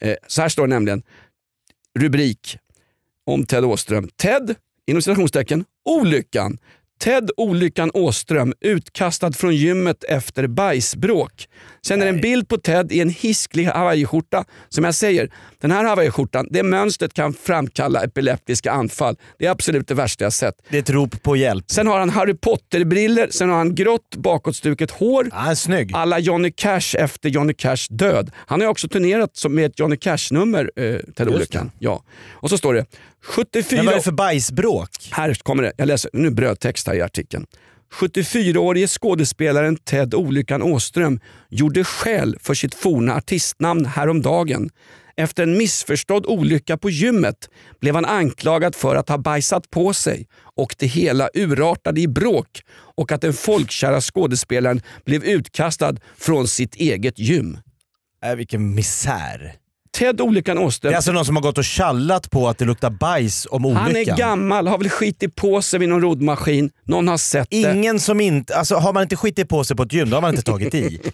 Eh, 0.00 0.16
så 0.26 0.42
här 0.42 0.48
står 0.48 0.66
det 0.66 0.74
nämligen, 0.74 1.02
rubrik 1.98 2.58
om 3.26 3.46
Ted 3.46 3.64
Åström. 3.64 4.08
Ted, 4.08 4.54
inom 4.86 5.02
citationstecken, 5.02 5.64
olyckan. 5.84 6.58
Ted 6.98 7.30
Olyckan 7.36 7.90
Åström 7.94 8.54
utkastad 8.60 9.32
från 9.32 9.56
gymmet 9.56 10.04
efter 10.04 10.46
bajsbråk. 10.46 11.48
Sen 11.86 12.00
är 12.00 12.04
det 12.04 12.10
en 12.10 12.20
bild 12.20 12.48
på 12.48 12.56
Ted 12.56 12.92
i 12.92 13.00
en 13.00 13.10
hisklig 13.10 13.64
hawaiiskjorta. 13.64 14.44
Som 14.68 14.84
jag 14.84 14.94
säger, 14.94 15.30
den 15.60 15.70
här 15.70 15.84
hawaiiskjortan, 15.84 16.48
det 16.50 16.62
mönstret 16.62 17.14
kan 17.14 17.32
framkalla 17.32 18.04
epileptiska 18.04 18.72
anfall. 18.72 19.16
Det 19.38 19.46
är 19.46 19.50
absolut 19.50 19.88
det 19.88 19.94
värsta 19.94 20.24
jag 20.24 20.32
sett. 20.32 20.54
Det 20.68 20.76
är 20.76 20.82
ett 20.82 20.90
rop 20.90 21.22
på 21.22 21.36
hjälp. 21.36 21.64
Sen 21.70 21.86
har 21.86 21.98
han 21.98 22.10
Harry 22.10 22.34
Potter-briller, 22.34 23.28
sen 23.30 23.50
har 23.50 23.56
han 23.56 23.74
grått 23.74 24.16
bakåtstuket 24.16 24.90
hår. 24.90 25.28
Ah, 25.32 25.54
snygg. 25.54 25.90
Alla 25.94 26.18
Johnny 26.18 26.52
Cash 26.56 26.96
efter 26.98 27.28
Johnny 27.28 27.54
Cash 27.54 27.86
död. 27.90 28.30
Han 28.34 28.60
har 28.60 28.68
också 28.68 28.88
turnerat 28.88 29.44
med 29.48 29.66
ett 29.66 29.78
Johnny 29.78 29.96
Cash-nummer, 29.96 30.70
eh, 30.76 30.96
Ted 31.16 31.28
Olyckan. 31.28 31.70
Ja. 31.78 32.02
Och 32.30 32.50
så 32.50 32.58
står 32.58 32.74
det 32.74 32.86
74... 33.28 33.76
Men 33.76 33.86
vad 33.86 33.94
är 33.94 33.98
det 33.98 34.02
för 34.02 34.12
bajsbråk? 34.12 35.08
Här 35.10 35.34
kommer 35.34 35.62
det, 35.62 35.72
jag 35.76 35.86
läser 35.86 36.10
nu 36.12 36.30
brödtext 36.30 36.86
här 36.86 36.94
i 36.94 37.02
artikeln. 37.02 37.46
74-årige 37.94 38.88
skådespelaren 38.88 39.76
Ted 39.76 40.14
Olyckan 40.14 40.62
Åström 40.62 41.20
gjorde 41.50 41.84
skäl 41.84 42.36
för 42.40 42.54
sitt 42.54 42.74
forna 42.74 43.14
artistnamn 43.14 43.86
häromdagen. 43.86 44.70
Efter 45.16 45.42
en 45.42 45.58
missförstådd 45.58 46.26
olycka 46.26 46.76
på 46.76 46.90
gymmet 46.90 47.48
blev 47.80 47.94
han 47.94 48.04
anklagad 48.04 48.74
för 48.74 48.96
att 48.96 49.08
ha 49.08 49.18
bajsat 49.18 49.70
på 49.70 49.92
sig 49.92 50.26
och 50.56 50.74
det 50.78 50.86
hela 50.86 51.28
urartade 51.34 52.00
i 52.00 52.08
bråk 52.08 52.62
och 52.70 53.12
att 53.12 53.20
den 53.20 53.32
folkkära 53.32 54.00
skådespelaren 54.00 54.82
blev 55.04 55.24
utkastad 55.24 55.96
från 56.16 56.48
sitt 56.48 56.74
eget 56.74 57.18
gym. 57.18 57.58
Äh, 58.24 58.34
vilken 58.34 58.74
misär. 58.74 59.54
Ted 59.98 60.20
Olyckan 60.20 60.58
Åström 60.58 60.90
Det 60.90 60.94
är 60.94 60.96
alltså 60.96 61.12
någon 61.12 61.24
som 61.24 61.36
har 61.36 61.42
gått 61.42 61.58
och 61.58 61.64
tjallat 61.64 62.30
på 62.30 62.48
att 62.48 62.58
det 62.58 62.64
luktar 62.64 62.90
bajs 62.90 63.46
om 63.50 63.64
olyckan. 63.64 63.82
Han 63.84 63.96
är 63.96 64.04
gammal, 64.04 64.66
har 64.66 64.78
väl 64.78 64.88
skitit 64.88 65.34
på 65.34 65.62
sig 65.62 65.80
vid 65.80 65.88
någon 65.88 66.02
roddmaskin. 66.02 66.70
Någon 66.84 67.08
har 67.08 67.16
sett 67.16 67.50
det. 67.50 67.56
Ingen 67.56 68.00
som 68.00 68.20
inte, 68.20 68.56
alltså 68.56 68.76
har 68.76 68.92
man 68.92 69.02
inte 69.02 69.16
skitit 69.16 69.48
på 69.48 69.64
sig 69.64 69.76
på 69.76 69.82
ett 69.82 69.92
gym, 69.92 70.10
då 70.10 70.16
har 70.16 70.20
man 70.22 70.30
inte 70.30 70.42
tagit 70.42 70.74
i. 70.74 71.00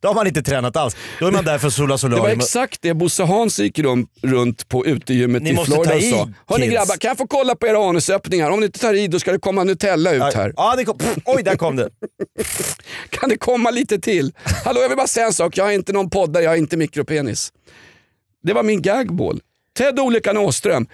Då 0.00 0.08
har 0.08 0.14
man 0.14 0.26
inte 0.26 0.42
tränat 0.42 0.76
alls. 0.76 0.96
Då 1.20 1.26
är 1.26 1.32
man 1.32 1.44
där 1.44 1.58
för 1.58 1.66
att 1.68 1.74
sola 1.74 1.86
Det 1.86 1.90
var 1.92 1.98
solarium. 1.98 2.40
exakt 2.40 2.82
det 2.82 2.94
Bosse 2.94 3.22
Hans 3.22 3.58
gick 3.58 3.78
runt 4.22 4.68
på 4.68 4.86
utegymmet 4.86 5.42
Ni 5.42 5.50
i 5.50 5.56
Florida 5.56 5.96
och 5.96 6.02
sa. 6.02 6.28
Hörni 6.46 6.64
kids." 6.64 6.74
grabbar, 6.74 6.96
kan 6.96 7.08
jag 7.08 7.18
få 7.18 7.26
kolla 7.26 7.54
på 7.54 7.66
era 7.66 7.88
anusöppningar? 7.88 8.50
Om 8.50 8.60
ni 8.60 8.66
inte 8.66 8.78
tar 8.78 8.94
i 8.94 9.08
då 9.08 9.18
ska 9.18 9.32
det 9.32 9.38
komma 9.38 9.64
Nutella 9.64 10.12
ut 10.12 10.34
här. 10.34 10.52
Ja, 10.56 10.74
det 10.76 10.84
kom, 10.84 10.98
pff, 10.98 11.18
oj 11.24 11.42
där 11.42 11.56
kom 11.56 11.76
det. 11.76 11.88
Kan 13.10 13.28
det 13.28 13.36
komma 13.38 13.70
lite 13.70 13.98
till? 13.98 14.32
Hallå 14.64 14.80
jag 14.80 14.88
vill 14.88 14.96
bara 14.96 15.06
säga 15.06 15.26
en 15.26 15.32
sak, 15.32 15.56
jag 15.56 15.64
har 15.64 15.72
inte 15.72 15.92
någon 15.92 16.10
poddare, 16.10 16.42
jag 16.44 16.50
har 16.50 16.56
inte 16.56 16.76
mikropenis. 16.76 17.52
Det 18.42 18.52
var 18.52 18.62
min 18.62 18.82
gagball. 18.82 19.40
Ted 19.78 20.00
Olyckan 20.00 20.36
Åström. 20.36 20.86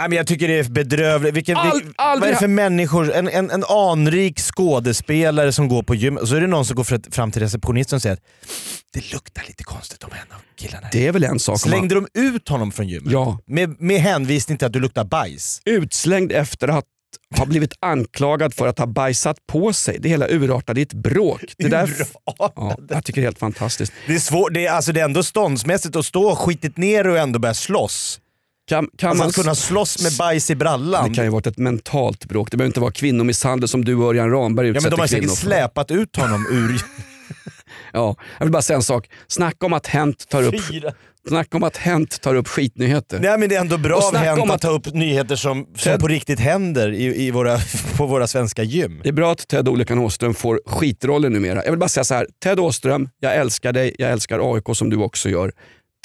Nej, 0.00 0.08
men 0.08 0.16
jag 0.16 0.26
tycker 0.26 0.48
det 0.48 0.58
är 0.58 0.64
bedrövligt. 0.64 1.34
Vilken, 1.34 1.56
All- 1.56 1.82
vad 1.96 2.22
är 2.28 2.32
det 2.32 2.36
för 2.38 2.46
människor? 2.46 3.12
En, 3.12 3.28
en, 3.28 3.50
en 3.50 3.64
anrik 3.64 4.40
skådespelare 4.40 5.52
som 5.52 5.68
går 5.68 5.82
på 5.82 5.94
gym 5.94 6.16
och 6.16 6.28
så 6.28 6.34
är 6.34 6.40
det 6.40 6.46
någon 6.46 6.64
som 6.64 6.76
går 6.76 6.84
fr- 6.84 7.12
fram 7.14 7.30
till 7.30 7.42
receptionisten 7.42 7.96
och 7.96 8.02
säger 8.02 8.16
att 8.16 8.22
det 8.92 9.12
luktar 9.12 9.44
lite 9.46 9.64
konstigt 9.64 10.04
om 10.04 10.10
en 10.12 10.36
av 10.36 10.40
killarna. 10.56 10.80
här." 10.86 10.92
Det 10.92 11.06
är 11.06 11.12
väl 11.12 11.24
en 11.24 11.38
sak 11.38 11.52
om 11.64 11.70
man 11.70 11.78
Slängde 11.78 11.94
de 11.94 12.06
ut 12.14 12.48
honom 12.48 12.72
från 12.72 12.88
gymmet? 12.88 13.12
Ja. 13.12 13.38
Med, 13.46 13.80
med 13.80 14.00
hänvisning 14.00 14.58
till 14.58 14.66
att 14.66 14.72
du 14.72 14.80
luktar 14.80 15.04
bajs? 15.04 15.60
utslängd 15.64 16.32
efter 16.32 16.68
att 16.68 16.84
ha 17.38 17.46
blivit 17.46 17.72
anklagad 17.80 18.54
för 18.54 18.66
att 18.66 18.78
ha 18.78 18.86
bajsat 18.86 19.36
på 19.46 19.72
sig. 19.72 19.96
Det 20.00 20.08
hela 20.08 20.28
urartade 20.28 20.80
i 20.80 20.82
ett 20.82 20.92
bråk. 20.92 21.40
Det 21.58 21.68
där, 21.68 21.90
ja, 22.38 22.76
jag 22.88 23.04
tycker 23.04 23.20
det 23.20 23.24
är 23.24 23.26
helt 23.26 23.38
fantastiskt. 23.38 23.92
Det 24.06 24.14
är 24.14 24.18
svårt, 24.18 24.54
det 24.54 24.66
är, 24.66 24.72
alltså 24.72 24.92
det 24.92 25.00
är 25.00 25.04
ändå 25.04 25.22
ståndsmässigt 25.22 25.96
att 25.96 26.06
stå 26.06 26.36
skitit 26.36 26.76
ner 26.76 27.06
och 27.06 27.18
ändå 27.18 27.38
börja 27.38 27.54
slåss. 27.54 28.20
Kan, 28.70 28.88
kan 28.98 29.10
Alltså 29.10 29.22
man 29.22 29.28
att 29.28 29.34
kunna 29.34 29.54
slåss 29.54 30.02
med 30.02 30.12
bajs 30.18 30.50
i 30.50 30.54
brallan. 30.54 31.08
Det 31.08 31.14
kan 31.14 31.24
ju 31.24 31.30
varit 31.30 31.46
ett 31.46 31.58
mentalt 31.58 32.24
bråk. 32.24 32.50
Det 32.50 32.56
behöver 32.56 32.68
inte 32.68 32.80
vara 32.80 32.92
kvinnomisshandel 32.92 33.68
som 33.68 33.84
du 33.84 33.94
och 33.94 34.08
Örjan 34.08 34.30
Ramberg 34.30 34.66
ja, 34.66 34.70
utsätter 34.70 34.90
men 34.90 34.96
de 34.96 35.00
har 35.00 35.06
säkert 35.06 35.38
släpat 35.38 35.90
ut 35.90 36.16
honom 36.16 36.46
ur... 36.50 36.80
Ja, 37.92 38.16
jag 38.38 38.46
vill 38.46 38.52
bara 38.52 38.62
säga 38.62 38.76
en 38.76 38.82
sak. 38.82 39.08
Snacka 39.28 39.66
om 39.66 39.72
att 39.72 39.86
Hänt 39.86 40.28
tar 40.28 40.42
upp, 40.42 40.64
Fyra. 40.70 40.92
snacka 41.28 41.56
om 41.56 41.62
att 41.62 41.76
Hänt 41.76 42.20
tar 42.20 42.34
upp 42.34 42.48
skitnyheter. 42.48 43.20
Nej 43.20 43.38
men 43.38 43.48
det 43.48 43.54
är 43.56 43.60
ändå 43.60 43.78
bra 43.78 43.96
av 43.96 44.16
Hänt 44.16 44.40
att 44.42 44.50
att- 44.50 44.60
ta 44.60 44.70
upp 44.70 44.94
nyheter 44.94 45.36
som, 45.36 45.64
som 45.64 45.92
Ted- 45.92 46.00
på 46.00 46.08
riktigt 46.08 46.40
händer 46.40 46.92
i, 46.92 47.26
i 47.26 47.30
våra, 47.30 47.58
på 47.96 48.06
våra 48.06 48.26
svenska 48.26 48.62
gym. 48.62 49.00
Det 49.02 49.08
är 49.08 49.12
bra 49.12 49.32
att 49.32 49.48
Ted 49.48 49.68
Olyckan 49.68 49.98
Åström 49.98 50.34
får 50.34 50.60
skitroller 50.66 51.30
numera. 51.30 51.64
Jag 51.64 51.70
vill 51.72 51.78
bara 51.80 51.88
säga 51.88 52.04
så 52.04 52.14
här. 52.14 52.26
Ted 52.42 52.60
Åström, 52.60 53.08
jag 53.20 53.36
älskar 53.36 53.72
dig, 53.72 53.94
jag 53.98 54.10
älskar 54.10 54.54
AIK 54.54 54.64
som 54.76 54.90
du 54.90 54.96
också 54.96 55.28
gör. 55.28 55.52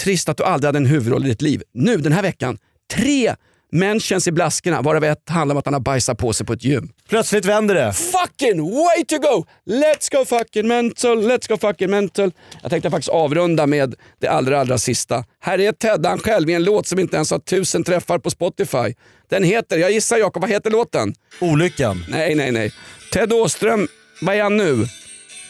Trist 0.03 0.29
att 0.29 0.37
du 0.37 0.43
aldrig 0.43 0.67
hade 0.67 0.77
en 0.77 0.85
huvudroll 0.85 1.25
i 1.25 1.29
ditt 1.29 1.41
liv. 1.41 1.63
Nu 1.73 1.97
den 1.97 2.11
här 2.11 2.21
veckan, 2.21 2.57
tre 2.93 3.35
mentions 3.71 4.27
i 4.27 4.31
blaskorna 4.31 4.81
varav 4.81 5.03
ett 5.03 5.29
handlar 5.29 5.55
om 5.55 5.59
att 5.59 5.65
han 5.65 5.73
har 5.73 5.81
bajsat 5.81 6.17
på 6.17 6.33
sig 6.33 6.45
på 6.45 6.53
ett 6.53 6.63
gym. 6.63 6.89
Plötsligt 7.09 7.45
vänder 7.45 7.75
det. 7.75 7.93
Fucking 7.93 8.61
way 8.61 9.05
to 9.07 9.17
go! 9.17 9.45
Let's 9.65 10.17
go 10.17 10.25
fucking 10.25 10.67
mental, 10.67 11.17
let's 11.31 11.49
go 11.49 11.57
fucking 11.57 11.89
mental. 11.89 12.31
Jag 12.61 12.71
tänkte 12.71 12.89
faktiskt 12.89 13.09
avrunda 13.09 13.67
med 13.67 13.95
det 14.19 14.27
allra 14.27 14.59
allra 14.59 14.77
sista. 14.77 15.23
Här 15.39 15.59
är 15.59 15.71
Teddan 15.71 16.19
själv 16.19 16.49
i 16.49 16.53
en 16.53 16.63
låt 16.63 16.87
som 16.87 16.99
inte 16.99 17.15
ens 17.15 17.31
har 17.31 17.39
tusen 17.39 17.83
träffar 17.83 18.19
på 18.19 18.29
Spotify. 18.29 18.95
Den 19.29 19.43
heter, 19.43 19.77
jag 19.77 19.91
gissar 19.91 20.17
Jakob, 20.17 20.41
vad 20.41 20.51
heter 20.51 20.71
låten? 20.71 21.13
Olyckan. 21.41 22.05
Nej, 22.09 22.35
nej, 22.35 22.51
nej. 22.51 22.73
Ted 23.13 23.33
Åström, 23.33 23.87
vad 24.21 24.35
är 24.35 24.43
han 24.43 24.57
nu? 24.57 24.85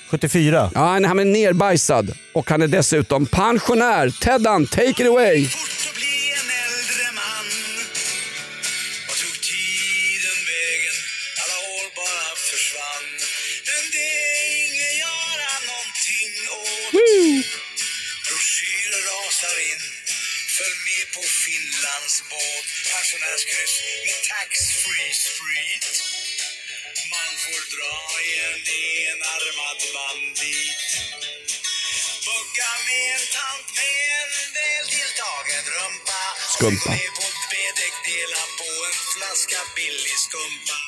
74. 0.08 0.72
Ja, 0.74 0.80
han 0.82 1.20
är 1.20 1.26
nerbajsad 1.26 2.12
och 2.34 2.50
han 2.50 2.62
är 2.62 2.68
dessutom 2.68 3.26
pensionär. 3.26 4.10
Teddan, 4.10 4.66
take 4.66 4.90
it 5.04 5.08
away! 5.08 5.48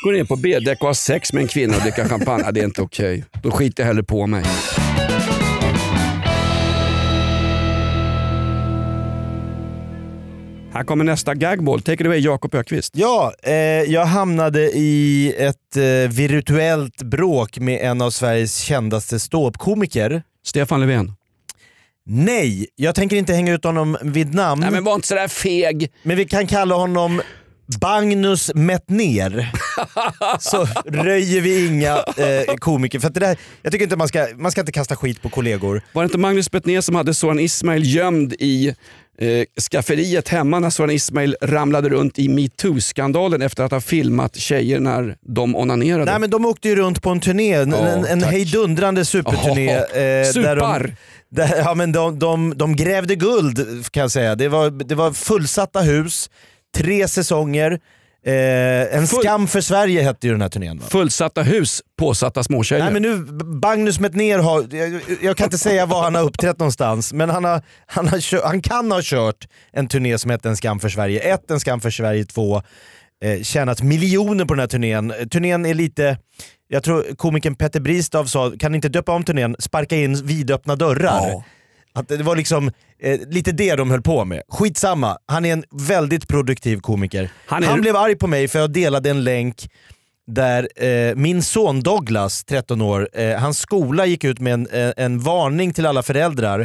Går 0.04 0.12
ner 0.12 0.24
på 0.24 0.36
B-däck 0.36 0.82
och 0.82 0.88
har 0.88 0.94
sex 0.94 1.34
med 1.34 1.42
en 1.42 1.48
kvinna 1.48 1.76
och 1.76 1.82
dricker 1.82 2.06
champagne. 2.06 2.44
Ja, 2.46 2.52
det 2.52 2.60
är 2.60 2.64
inte 2.66 2.82
okej. 2.82 3.24
Då 3.44 3.52
skiter 3.52 3.84
jag 3.84 3.88
hellre 3.88 4.04
på 4.04 4.28
mig. 4.28 4.44
Här 10.74 10.84
kommer 10.84 11.04
nästa 11.04 11.34
gagball. 11.34 11.82
Take 11.82 12.04
it 12.04 12.06
away 12.08 12.20
Jakob 12.20 12.56
Ökvist. 12.56 12.94
Ja, 12.96 13.34
eh, 13.44 13.54
jag 13.54 14.06
hamnade 14.06 14.62
i 14.62 15.34
ett 15.38 15.78
eh, 15.78 16.12
virtuellt 16.12 17.02
bråk 17.04 17.60
med 17.60 17.82
en 17.82 18.02
av 18.02 18.10
Sveriges 18.10 18.58
kändaste 18.58 19.20
ståuppkomiker. 19.20 20.24
Stefan 20.46 20.80
Löfven. 20.80 21.14
Nej, 22.06 22.68
jag 22.76 22.96
tänker 22.96 23.16
inte 23.16 23.34
hänga 23.34 23.54
ut 23.54 23.64
honom 23.64 23.98
vid 24.02 24.34
namn. 24.34 24.62
Nej 24.62 24.72
men 24.72 24.84
var 24.84 24.96
inte 24.96 25.08
sådär 25.08 25.28
feg. 25.28 25.92
Men 26.04 26.18
vi 26.18 26.26
kan 26.26 26.48
kalla 26.48 26.76
honom 26.76 27.22
Bagnus 27.82 28.52
Metner. 28.56 29.52
Så 30.40 30.68
röjer 30.86 31.42
vi 31.42 31.68
inga 31.68 31.96
eh, 31.98 32.56
komiker. 32.60 33.00
För 33.00 33.10
det 33.10 33.20
där, 33.20 33.38
jag 33.62 33.72
tycker 33.72 33.84
inte 33.84 33.96
man 33.96 34.08
ska, 34.08 34.28
man 34.36 34.52
ska 34.52 34.62
inte 34.62 34.72
kasta 34.72 34.96
skit 34.96 35.22
på 35.22 35.30
kollegor. 35.30 35.82
Var 35.94 36.04
det 36.04 36.06
inte 36.06 36.18
Magnus 36.18 36.52
Betnér 36.52 36.82
som 36.82 36.96
hade 36.96 37.14
Soran 37.14 37.40
Ismail 37.40 37.96
gömd 37.96 38.34
i 38.40 38.68
eh, 39.20 39.62
skafferiet 39.72 40.28
hemma 40.30 40.60
när 40.60 40.70
Soran 40.70 40.90
Ismail 40.92 41.36
ramlade 41.42 41.90
runt 41.90 42.20
i 42.20 42.30
metoo-skandalen 42.30 43.42
efter 43.42 43.64
att 43.64 43.72
ha 43.72 43.82
filmat 43.82 44.36
tjejer 44.36 44.80
när 44.80 45.16
de 45.22 45.56
onanerade? 45.56 46.12
Nej 46.12 46.20
men 46.20 46.30
de 46.30 46.46
åkte 46.46 46.70
ju 46.70 46.76
runt 46.76 47.02
på 47.02 47.10
en 47.10 47.20
turné, 47.20 47.54
en, 47.54 47.72
Ja, 47.72 47.78
en, 47.78 48.06
en 48.06 48.24
hejdundrande 48.24 49.06
superturné. 49.06 49.74
Ja, 49.94 50.00
eh, 50.00 50.32
supar. 50.32 50.82
de, 50.82 50.96
där, 51.30 51.58
ja, 51.58 51.74
men 51.74 51.92
de, 51.92 52.20
de, 52.20 52.54
de 52.58 52.76
grävde 52.76 53.16
guld 53.16 53.86
kan 53.92 54.02
jag 54.02 54.12
säga. 54.12 54.36
Det 54.36 54.48
var, 54.48 54.70
det 54.70 54.96
var 54.96 55.12
fullsatta 55.12 55.82
hus, 55.82 56.30
tre 56.78 57.08
säsonger. 57.08 57.80
Eh, 58.26 58.96
en 58.98 59.08
Full- 59.08 59.20
skam 59.22 59.48
för 59.48 59.62
Sverige 59.62 60.02
hette 60.02 60.28
ju 60.28 60.34
den 60.34 60.42
här 60.42 60.50
turnén. 60.50 60.80
Va? 60.80 60.86
Fullsatta 60.90 61.42
hus, 61.44 61.82
påsatta 62.00 62.44
småtjejer. 62.44 62.84
Nej 62.84 62.94
men 62.94 63.02
nu, 63.02 63.18
Bagnus 63.60 64.00
Metner 64.00 64.40
har, 64.40 64.76
jag, 64.76 65.02
jag 65.22 65.38
kan 65.38 65.46
inte 65.46 65.58
säga 65.58 65.86
var 65.86 66.04
han 66.04 66.16
har 66.16 66.24
uppträtt 66.24 66.60
någonstans, 66.60 67.14
men 67.14 67.30
han, 67.30 67.44
har, 67.44 67.62
han, 67.86 68.08
har 68.08 68.48
han 68.48 68.62
kan 68.62 68.92
ha 68.92 69.00
kört 69.04 69.48
en 69.72 69.88
turné 69.88 70.18
som 70.18 70.32
hette 70.32 70.50
En 70.50 70.58
skam 70.58 70.80
för 70.80 70.90
Sverige 70.90 71.20
1, 71.34 71.52
En 71.52 71.60
skam 71.60 71.80
för 71.82 71.90
Sverige 71.90 72.26
2, 72.26 72.62
eh, 73.24 73.42
tjänat 73.44 73.82
miljoner 73.82 74.46
på 74.46 74.54
den 74.54 74.60
här 74.60 74.68
turnén. 74.68 75.14
Turnén 75.32 75.66
är 75.66 75.74
lite, 75.74 76.18
jag 76.68 76.84
tror 76.84 77.16
komikern 77.16 77.56
Petter 77.56 77.80
Bristav 77.80 78.26
sa, 78.26 78.52
kan 78.60 78.72
ni 78.72 78.76
inte 78.76 78.90
döpa 78.90 79.12
om 79.12 79.24
turnén, 79.24 79.56
sparka 79.60 79.96
in 79.96 80.16
vidöppna 80.26 80.76
dörrar? 80.76 81.30
Ja. 81.30 81.44
Att 81.98 82.08
det 82.08 82.24
var 82.24 82.36
liksom 82.36 82.72
eh, 83.00 83.20
lite 83.30 83.52
det 83.52 83.76
de 83.76 83.92
höll 83.92 84.02
på 84.02 84.26
med. 84.26 84.42
Skitsamma, 84.50 85.18
han 85.26 85.46
är 85.46 85.54
en 85.54 85.64
väldigt 85.72 86.28
produktiv 86.28 86.80
komiker. 86.80 87.30
Han 87.48 87.64
Han, 87.64 87.78
är- 87.78 87.82
blev 87.82 87.96
arg 87.96 88.16
på 88.16 88.28
mig 88.28 88.48
för 88.48 88.60
jag 88.60 88.72
delade 88.72 89.10
en 89.10 89.24
länk 89.24 89.70
där 90.32 90.84
eh, 90.86 91.16
min 91.16 91.44
son 91.44 91.80
Douglas, 91.82 92.44
13 92.44 92.82
år, 92.82 93.10
eh, 93.14 93.38
hans 93.40 93.60
skola 93.60 94.06
gick 94.06 94.24
ut 94.24 94.40
med 94.40 94.54
en, 94.54 94.68
eh, 94.68 94.92
en 94.98 95.20
varning 95.20 95.74
till 95.74 95.86
alla 95.86 96.04
föräldrar. 96.04 96.60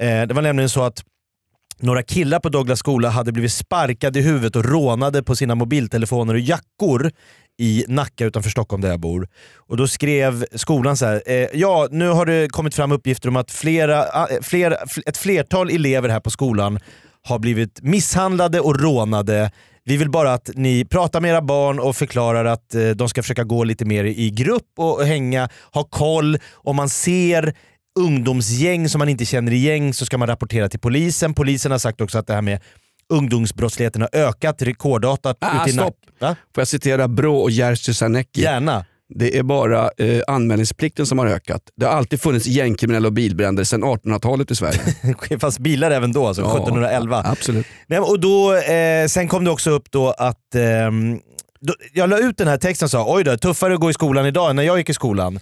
Eh, 0.00 0.22
det 0.22 0.34
var 0.34 0.42
nämligen 0.42 0.68
så 0.68 0.82
att 0.82 1.02
några 1.80 2.02
killar 2.02 2.40
på 2.40 2.48
Douglas 2.48 2.78
skola 2.78 3.08
hade 3.08 3.32
blivit 3.32 3.52
sparkade 3.52 4.18
i 4.18 4.22
huvudet 4.22 4.56
och 4.56 4.64
rånade 4.64 5.22
på 5.22 5.36
sina 5.36 5.54
mobiltelefoner 5.54 6.34
och 6.34 6.40
jackor 6.40 7.10
i 7.58 7.84
Nacka 7.88 8.24
utanför 8.24 8.50
Stockholm 8.50 8.82
där 8.82 8.88
jag 8.88 9.00
bor. 9.00 9.28
Och 9.56 9.76
Då 9.76 9.88
skrev 9.88 10.44
skolan 10.54 10.96
så 10.96 11.06
här. 11.06 11.22
Eh, 11.26 11.48
ja, 11.52 11.88
nu 11.90 12.08
har 12.08 12.26
det 12.26 12.52
kommit 12.52 12.74
fram 12.74 12.92
uppgifter 12.92 13.28
om 13.28 13.36
att 13.36 13.50
flera, 13.50 14.02
ah, 14.02 14.28
eh, 14.30 14.40
flera, 14.42 14.76
ett 15.06 15.16
flertal 15.16 15.70
elever 15.70 16.08
här 16.08 16.20
på 16.20 16.30
skolan 16.30 16.78
har 17.22 17.38
blivit 17.38 17.82
misshandlade 17.82 18.60
och 18.60 18.80
rånade 18.80 19.50
Vi 19.84 19.96
vill 19.96 20.10
bara 20.10 20.32
att 20.32 20.50
ni 20.54 20.84
pratar 20.84 21.20
med 21.20 21.30
era 21.30 21.42
barn 21.42 21.78
och 21.78 21.96
förklarar 21.96 22.44
att 22.44 22.74
eh, 22.74 22.90
de 22.90 23.08
ska 23.08 23.22
försöka 23.22 23.44
gå 23.44 23.64
lite 23.64 23.84
mer 23.84 24.04
i 24.04 24.30
grupp 24.30 24.68
och 24.76 25.04
hänga, 25.04 25.48
ha 25.72 25.84
koll. 25.84 26.38
Om 26.52 26.76
man 26.76 26.88
ser 26.88 27.54
ungdomsgäng 27.98 28.88
som 28.88 28.98
man 28.98 29.08
inte 29.08 29.24
känner 29.24 29.52
igen 29.52 29.94
så 29.94 30.06
ska 30.06 30.18
man 30.18 30.28
rapportera 30.28 30.68
till 30.68 30.80
polisen. 30.80 31.34
Polisen 31.34 31.72
har 31.72 31.78
sagt 31.78 32.00
också 32.00 32.18
att 32.18 32.26
det 32.26 32.34
här 32.34 32.42
med 32.42 32.60
ungdomsbrottsligheten 33.08 34.02
har 34.02 34.10
ökat 34.12 34.62
rekordartat 34.62 35.36
Ah, 35.40 35.66
stopp. 35.66 35.96
Va? 36.20 36.36
Får 36.54 36.60
jag 36.60 36.68
citera 36.68 37.08
Brå 37.08 37.36
och 37.36 37.50
Jerzy 37.50 37.94
Sarnecki? 37.94 38.42
Gärna. 38.42 38.84
Det 39.14 39.38
är 39.38 39.42
bara 39.42 39.90
eh, 39.98 40.22
anmälningsplikten 40.26 41.06
som 41.06 41.18
har 41.18 41.26
ökat. 41.26 41.62
Det 41.76 41.86
har 41.86 41.92
alltid 41.92 42.20
funnits 42.20 42.46
gängkriminella 42.46 43.06
och 43.08 43.12
bilbränder 43.12 43.64
sedan 43.64 43.84
1800-talet 43.84 44.50
i 44.50 44.54
Sverige. 44.54 44.80
Det 45.28 45.38
fanns 45.40 45.58
bilar 45.58 45.90
även 45.90 46.12
då, 46.12 46.26
alltså 46.26 46.42
Ja, 46.42 46.56
1711. 46.56 47.22
Absolut. 47.26 47.66
Nej, 47.86 47.98
och 47.98 48.20
då, 48.20 48.54
eh, 48.56 49.06
sen 49.06 49.28
kom 49.28 49.44
det 49.44 49.50
också 49.50 49.70
upp 49.70 49.90
då 49.90 50.10
att 50.10 50.54
då, 51.60 51.74
jag 51.92 52.10
la 52.10 52.18
ut 52.18 52.36
den 52.36 52.48
här 52.48 52.56
texten 52.56 52.86
och 52.86 52.90
sa 52.90 53.14
oj 53.14 53.24
då, 53.24 53.36
tuffare 53.36 53.74
att 53.74 53.80
gå 53.80 53.90
i 53.90 53.94
skolan 53.94 54.26
idag 54.26 54.50
än 54.50 54.56
när 54.56 54.62
jag 54.62 54.78
gick 54.78 54.90
i 54.90 54.94
skolan. 54.94 55.40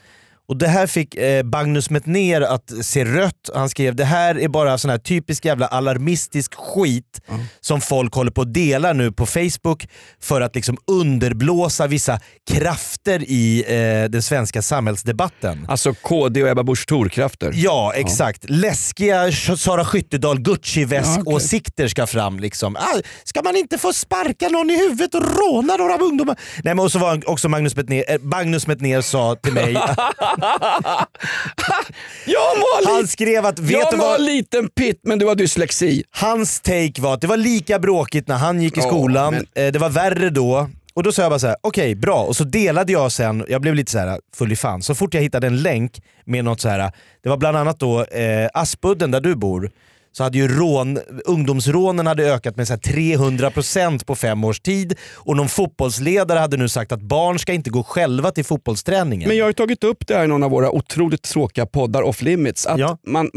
Och 0.50 0.56
Det 0.56 0.68
här 0.68 0.86
fick 0.86 1.14
eh, 1.14 1.44
Magnus 1.44 1.90
Metner 1.90 2.40
att 2.40 2.72
se 2.82 3.04
rött. 3.04 3.50
Han 3.54 3.68
skrev 3.68 3.96
det 3.96 4.04
här 4.04 4.38
är 4.38 4.48
bara 4.48 4.78
sån 4.78 4.90
här 4.90 4.98
typisk 4.98 5.44
jävla 5.44 5.66
alarmistisk 5.66 6.54
skit 6.54 7.20
som 7.60 7.80
folk 7.80 8.14
håller 8.14 8.30
på 8.30 8.42
att 8.42 8.54
dela 8.54 8.92
nu 8.92 9.12
på 9.12 9.26
Facebook 9.26 9.88
för 10.22 10.40
att 10.40 10.54
liksom 10.54 10.76
underblåsa 10.86 11.86
vissa 11.86 12.20
krafter 12.50 13.22
i 13.22 13.64
eh, 13.68 14.10
den 14.10 14.22
svenska 14.22 14.62
samhällsdebatten. 14.62 15.66
Alltså 15.68 15.94
KD 15.94 16.42
och 16.42 16.48
Ebba 16.48 16.62
Busch 16.62 16.86
Thor-krafter. 16.86 17.52
Ja, 17.54 17.92
exakt. 17.94 18.44
Läskiga 18.50 19.32
Sara 19.32 19.84
Skyttedal 19.84 20.40
Gucci-väsk-åsikter 20.40 21.82
Ja, 21.82 21.86
okej. 21.86 21.90
ska 21.90 22.06
fram. 22.06 22.40
Liksom. 22.40 22.76
Ah, 22.76 23.00
ska 23.24 23.42
man 23.42 23.56
inte 23.56 23.78
få 23.78 23.92
sparka 23.92 24.48
någon 24.48 24.70
i 24.70 24.78
huvudet 24.78 25.14
och 25.14 25.22
råna 25.22 25.76
några 25.76 25.96
ungdomar? 25.96 26.36
Nej, 26.64 26.74
men 26.74 26.84
och 26.84 26.92
så 26.92 26.98
var 26.98 27.30
också 27.30 27.48
Magnus 27.48 27.76
Metner, 27.76 28.04
eh, 28.08 28.18
Magnus 28.20 28.66
Metner 28.66 29.00
sa 29.00 29.34
till 29.36 29.52
mig, 29.52 29.74
Jag 32.26 32.40
var, 32.56 32.94
han 32.96 33.06
skrev 33.08 33.46
att 33.46 33.58
vet 33.58 33.70
jag 33.70 33.90
du 33.92 33.96
var 33.96 34.06
vad? 34.10 34.20
liten 34.20 34.68
pitt 34.68 35.00
men 35.04 35.18
du 35.18 35.26
har 35.26 35.34
dyslexi. 35.34 36.04
Hans 36.10 36.60
take 36.60 36.92
var 37.00 37.14
att 37.14 37.20
det 37.20 37.26
var 37.26 37.36
lika 37.36 37.78
bråkigt 37.78 38.28
när 38.28 38.36
han 38.36 38.62
gick 38.62 38.76
i 38.76 38.80
Ja, 38.80 38.86
skolan, 38.86 39.34
men- 39.34 39.66
eh, 39.66 39.72
det 39.72 39.78
var 39.78 39.88
värre 39.90 40.30
då. 40.30 40.68
Och 40.94 41.02
då 41.02 41.12
sa 41.12 41.22
jag 41.22 41.30
bara 41.30 41.38
så 41.38 41.46
här: 41.46 41.56
okej 41.60 41.94
bra. 41.94 42.22
Och 42.22 42.36
så 42.36 42.44
delade 42.44 42.92
jag 42.92 43.12
sen, 43.12 43.44
jag 43.48 43.60
blev 43.60 43.74
lite 43.74 43.92
så 43.92 43.98
här 43.98 44.20
full 44.36 44.52
i 44.52 44.56
fan. 44.56 44.82
Så 44.82 44.94
fort 44.94 45.14
jag 45.14 45.22
hittade 45.22 45.46
en 45.46 45.62
länk 45.62 46.02
med 46.24 46.44
något 46.44 46.60
så 46.60 46.68
här. 46.68 46.92
det 47.22 47.28
var 47.28 47.36
bland 47.36 47.56
annat 47.56 47.80
då 47.80 48.04
eh, 48.04 48.48
Aspudden 48.54 49.10
där 49.10 49.20
du 49.20 49.34
bor, 49.34 49.70
så 50.12 50.22
hade 50.22 50.38
ju 50.38 50.48
rån, 50.48 50.98
ungdomsrånen 51.24 52.06
hade 52.06 52.32
ökat 52.32 52.56
med 52.56 52.66
så 52.66 52.72
här 52.72 52.80
300% 52.80 54.04
på 54.04 54.14
fem 54.16 54.44
års 54.44 54.60
tid. 54.60 54.98
Och 55.14 55.36
någon 55.36 55.48
fotbollsledare 55.48 56.38
hade 56.38 56.56
nu 56.56 56.68
sagt 56.68 56.92
att 56.92 57.00
barn 57.02 57.38
ska 57.38 57.52
inte 57.52 57.70
gå 57.70 57.82
själva 57.82 58.30
till 58.30 58.44
fotbollsträningen. 58.44 59.28
Men 59.28 59.36
jag 59.36 59.44
har 59.44 59.50
ju 59.50 59.54
tagit 59.54 59.84
upp 59.84 60.06
det 60.06 60.14
här 60.14 60.24
i 60.24 60.28
någon 60.28 60.42
av 60.42 60.50
våra 60.50 60.70
otroligt 60.70 61.22
tråkiga 61.22 61.66
poddar 61.66 62.02
off 62.02 62.22
limits. 62.22 62.66
Att 62.66 62.78
Ja. 62.78 62.98
man, 63.06 63.30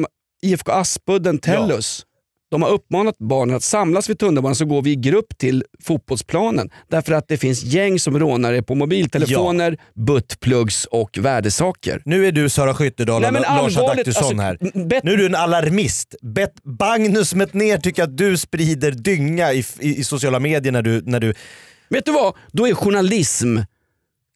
IFK 0.44 0.72
Aspudden, 0.72 1.38
Tellus, 1.40 2.06
de 2.54 2.62
har 2.62 2.70
uppmanat 2.70 3.18
barnen 3.18 3.56
att 3.56 3.64
samlas 3.64 4.10
vid 4.10 4.20
tunnelbanan 4.20 4.56
så 4.56 4.66
går 4.66 4.82
vi 4.82 4.92
i 4.92 4.96
grupp 4.96 5.38
till 5.38 5.64
fotbollsplanen. 5.84 6.70
Därför 6.90 7.14
att 7.14 7.28
det 7.28 7.38
finns 7.38 7.64
gäng 7.64 8.00
som 8.00 8.20
rånar 8.20 8.54
er 8.54 8.62
på 8.62 8.76
mobiltelefoner, 8.76 9.78
buttplugs 9.94 10.86
och 10.86 11.18
värdesaker. 11.18 12.02
Nu 12.06 12.28
är 12.28 12.32
du 12.32 12.50
Sara 12.50 12.74
Skyttedal 12.74 13.22
Nej, 13.22 13.30
och 13.32 13.42
Lars 13.42 13.78
Adaktusson 13.78 14.40
alltså, 14.40 14.70
här. 14.70 14.86
bet- 14.88 15.04
Nu 15.04 15.14
är 15.14 15.18
du 15.18 15.26
en 15.26 15.36
alarmist. 15.36 16.16
Bet 16.22 16.54
Magnus 16.80 17.34
Metner 17.36 17.78
tycker 17.78 18.04
att 18.04 18.18
du 18.18 18.38
sprider 18.38 18.92
dynga 18.92 19.54
i, 19.54 19.64
i, 19.80 20.00
i 20.00 20.04
sociala 20.04 20.40
medier 20.40 20.72
när 20.72 20.82
du, 20.82 21.02
när 21.06 21.20
du... 21.20 21.34
Vet 21.90 22.06
du 22.06 22.12
vad? 22.12 22.34
Då 22.52 22.68
är 22.68 22.74
journalism 22.74 23.58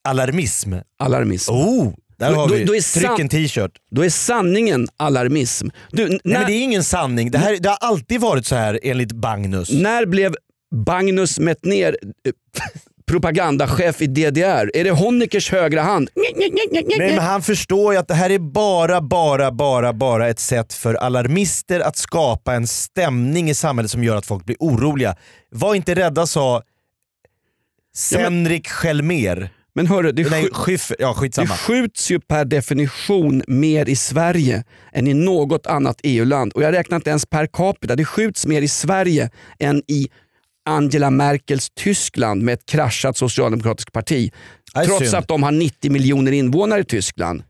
Alarmism. 0.08 0.73
alarmism. 0.99 1.51
Oh, 1.53 1.93
där 2.19 2.34
har 2.34 2.47
då- 2.47 2.53
vi. 2.56 2.63
då 2.63 2.75
är 2.75 2.99
Tryck 2.99 3.19
en 3.19 3.30
t-shirt. 3.30 3.71
Då 3.91 4.06
är 4.06 4.10
sanningen 4.10 4.88
alarmism. 4.97 5.67
Du, 5.91 6.03
n- 6.03 6.10
Nej 6.10 6.19
när, 6.23 6.39
men 6.39 6.47
det 6.47 6.53
är 6.53 6.62
ingen 6.63 6.84
sanning. 6.84 7.32
Det, 7.32 7.38
här, 7.38 7.58
det 7.60 7.69
har 7.69 7.77
alltid 7.82 8.21
varit 8.21 8.45
så 8.45 8.56
här 8.56 8.80
enligt 8.84 9.12
Magnus. 9.12 9.69
när 9.71 10.06
blev 10.06 10.36
Magnus 10.88 11.39
Metner 11.39 11.97
eh, 12.27 12.32
propagandachef 13.08 14.01
i 14.01 14.08
DDR? 14.08 14.71
Är 14.73 14.84
det 14.84 14.91
Honeckers 14.91 15.51
högra 15.51 15.82
hand? 15.82 16.10
Nej 16.15 16.97
men 16.99 17.19
han 17.19 17.41
förstår 17.41 17.93
ju 17.93 17.99
att 17.99 18.08
det 18.08 18.13
här 18.13 18.30
är 18.30 18.39
bara, 18.39 19.01
bara, 19.01 19.51
bara, 19.51 19.93
bara 19.93 20.27
ett 20.27 20.39
sätt 20.39 20.73
för 20.73 20.93
alarmister 20.93 21.80
att 21.80 21.97
skapa 21.97 22.53
en 22.53 22.67
stämning 22.67 23.49
i 23.49 23.53
samhället 23.53 23.91
som 23.91 24.03
gör 24.03 24.15
att 24.15 24.25
folk 24.25 24.45
blir 24.45 24.58
oroliga. 24.60 25.15
Var 25.51 25.75
inte 25.75 25.95
rädda 25.95 26.27
sa 26.27 26.62
Senrik 27.95 28.67
Schelmer. 28.67 29.49
Men 29.78 29.88
hörru, 29.88 30.12
det, 30.12 30.30
Nej, 30.30 30.44
sk- 30.44 30.54
Schyff, 30.54 30.92
ja 31.00 31.16
det 31.36 31.48
skjuts 31.48 32.12
ju 32.12 32.20
per 32.20 32.46
definition 32.46 33.44
mer 33.48 33.90
i 33.90 33.96
Sverige 33.96 34.63
än 34.94 35.08
i 35.08 35.13
något 35.13 35.68
annat 35.68 36.00
EU-land. 36.04 36.54
Och 36.54 36.63
jag 36.63 36.74
räknar 36.74 36.96
inte 36.96 37.10
ens 37.10 37.26
per 37.26 37.48
capita. 37.48 37.96
Det 37.96 38.06
skjuts 38.06 38.46
mer 38.46 38.62
i 38.62 38.68
Sverige 38.68 39.30
än 39.60 39.82
i 39.88 40.08
Angela 40.66 41.10
Merkels 41.10 41.70
Tyskland 41.70 42.42
med 42.44 42.54
ett 42.54 42.66
kraschat 42.66 43.18
socialdemokratiskt 43.18 43.92
parti. 43.92 44.32
Trots 44.86 45.00
synd. 45.00 45.16
att 45.16 45.28
de 45.28 45.44
har 45.44 45.52
90 45.52 45.92
miljoner 45.92 46.32
invånare 46.32 46.80
i 46.80 46.86
Tyskland. 46.86 47.44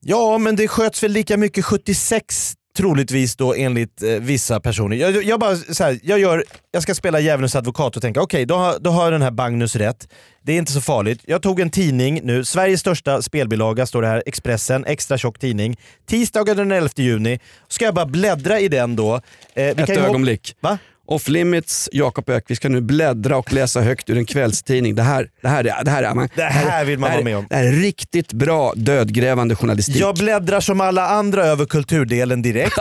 Ja, 0.00 0.38
men 0.38 0.56
det 0.56 0.68
sköts 0.68 1.02
väl 1.02 1.12
lika 1.12 1.36
mycket 1.36 1.64
76 1.64 2.54
troligtvis 2.76 3.36
då 3.36 3.54
enligt 3.54 4.02
eh, 4.02 4.08
vissa 4.08 4.60
personer. 4.60 4.96
Jag, 4.96 5.24
jag, 5.24 5.40
bara, 5.40 5.56
så 5.56 5.84
här, 5.84 5.98
jag, 6.02 6.18
gör, 6.18 6.44
jag 6.70 6.82
ska 6.82 6.94
spela 6.94 7.20
djävulens 7.20 7.56
advokat 7.56 7.96
och 7.96 8.02
tänka 8.02 8.20
okej, 8.22 8.46
då, 8.46 8.54
har, 8.54 8.78
då 8.78 8.90
har 8.90 9.12
den 9.12 9.22
här 9.22 9.30
Magnus 9.30 9.76
rätt. 9.76 10.08
Det 10.42 10.52
är 10.52 10.58
inte 10.58 10.72
så 10.72 10.80
farligt. 10.80 11.20
Jag 11.24 11.42
tog 11.42 11.60
en 11.60 11.70
tidning 11.70 12.20
nu, 12.22 12.44
Sveriges 12.44 12.80
största 12.80 13.22
spelbilaga 13.22 13.86
står 13.86 14.02
det 14.02 14.08
här, 14.08 14.22
Expressen, 14.26 14.84
extra 14.84 15.18
tjock 15.18 15.38
tidning. 15.38 15.76
Tisdagen 16.06 16.56
den 16.56 16.72
11 16.72 16.88
juni. 16.96 17.40
Ska 17.68 17.84
jag 17.84 17.94
bara 17.94 18.06
bläddra 18.06 18.60
i 18.60 18.68
den 18.68 18.96
då. 18.96 19.20
Eh, 19.54 19.68
Ett 19.68 19.90
ögonblick. 19.90 20.56
Va? 20.60 20.78
Off 21.06 21.28
Limits, 21.28 21.88
Jakob 21.92 22.28
Ökvist 22.30 22.60
ska 22.62 22.68
nu 22.68 22.80
bläddra 22.80 23.36
och 23.36 23.52
läsa 23.52 23.80
högt 23.80 24.10
ur 24.10 24.16
en 24.18 24.24
kvällstidning. 24.24 24.94
Det 24.94 25.02
här, 25.02 25.28
det 25.42 25.48
här, 25.48 25.64
är- 25.64 25.84
det 25.84 25.90
här, 25.90 26.02
är, 26.02 26.14
man, 26.14 26.28
Det 26.36 26.42
här 26.42 26.84
vill 26.84 26.98
man 26.98 27.10
här, 27.10 27.16
vara 27.16 27.24
med 27.24 27.36
om. 27.36 27.46
Det 27.50 27.56
här 27.56 27.64
är 27.64 27.72
riktigt 27.72 28.32
bra 28.32 28.72
dödgrävande 28.76 29.54
journalistik. 29.56 29.96
Jag 29.96 30.14
bläddrar 30.16 30.60
som 30.60 30.80
alla 30.80 31.08
andra 31.08 31.44
över 31.46 31.64
kulturdelen 31.64 32.42
direkt. 32.42 32.76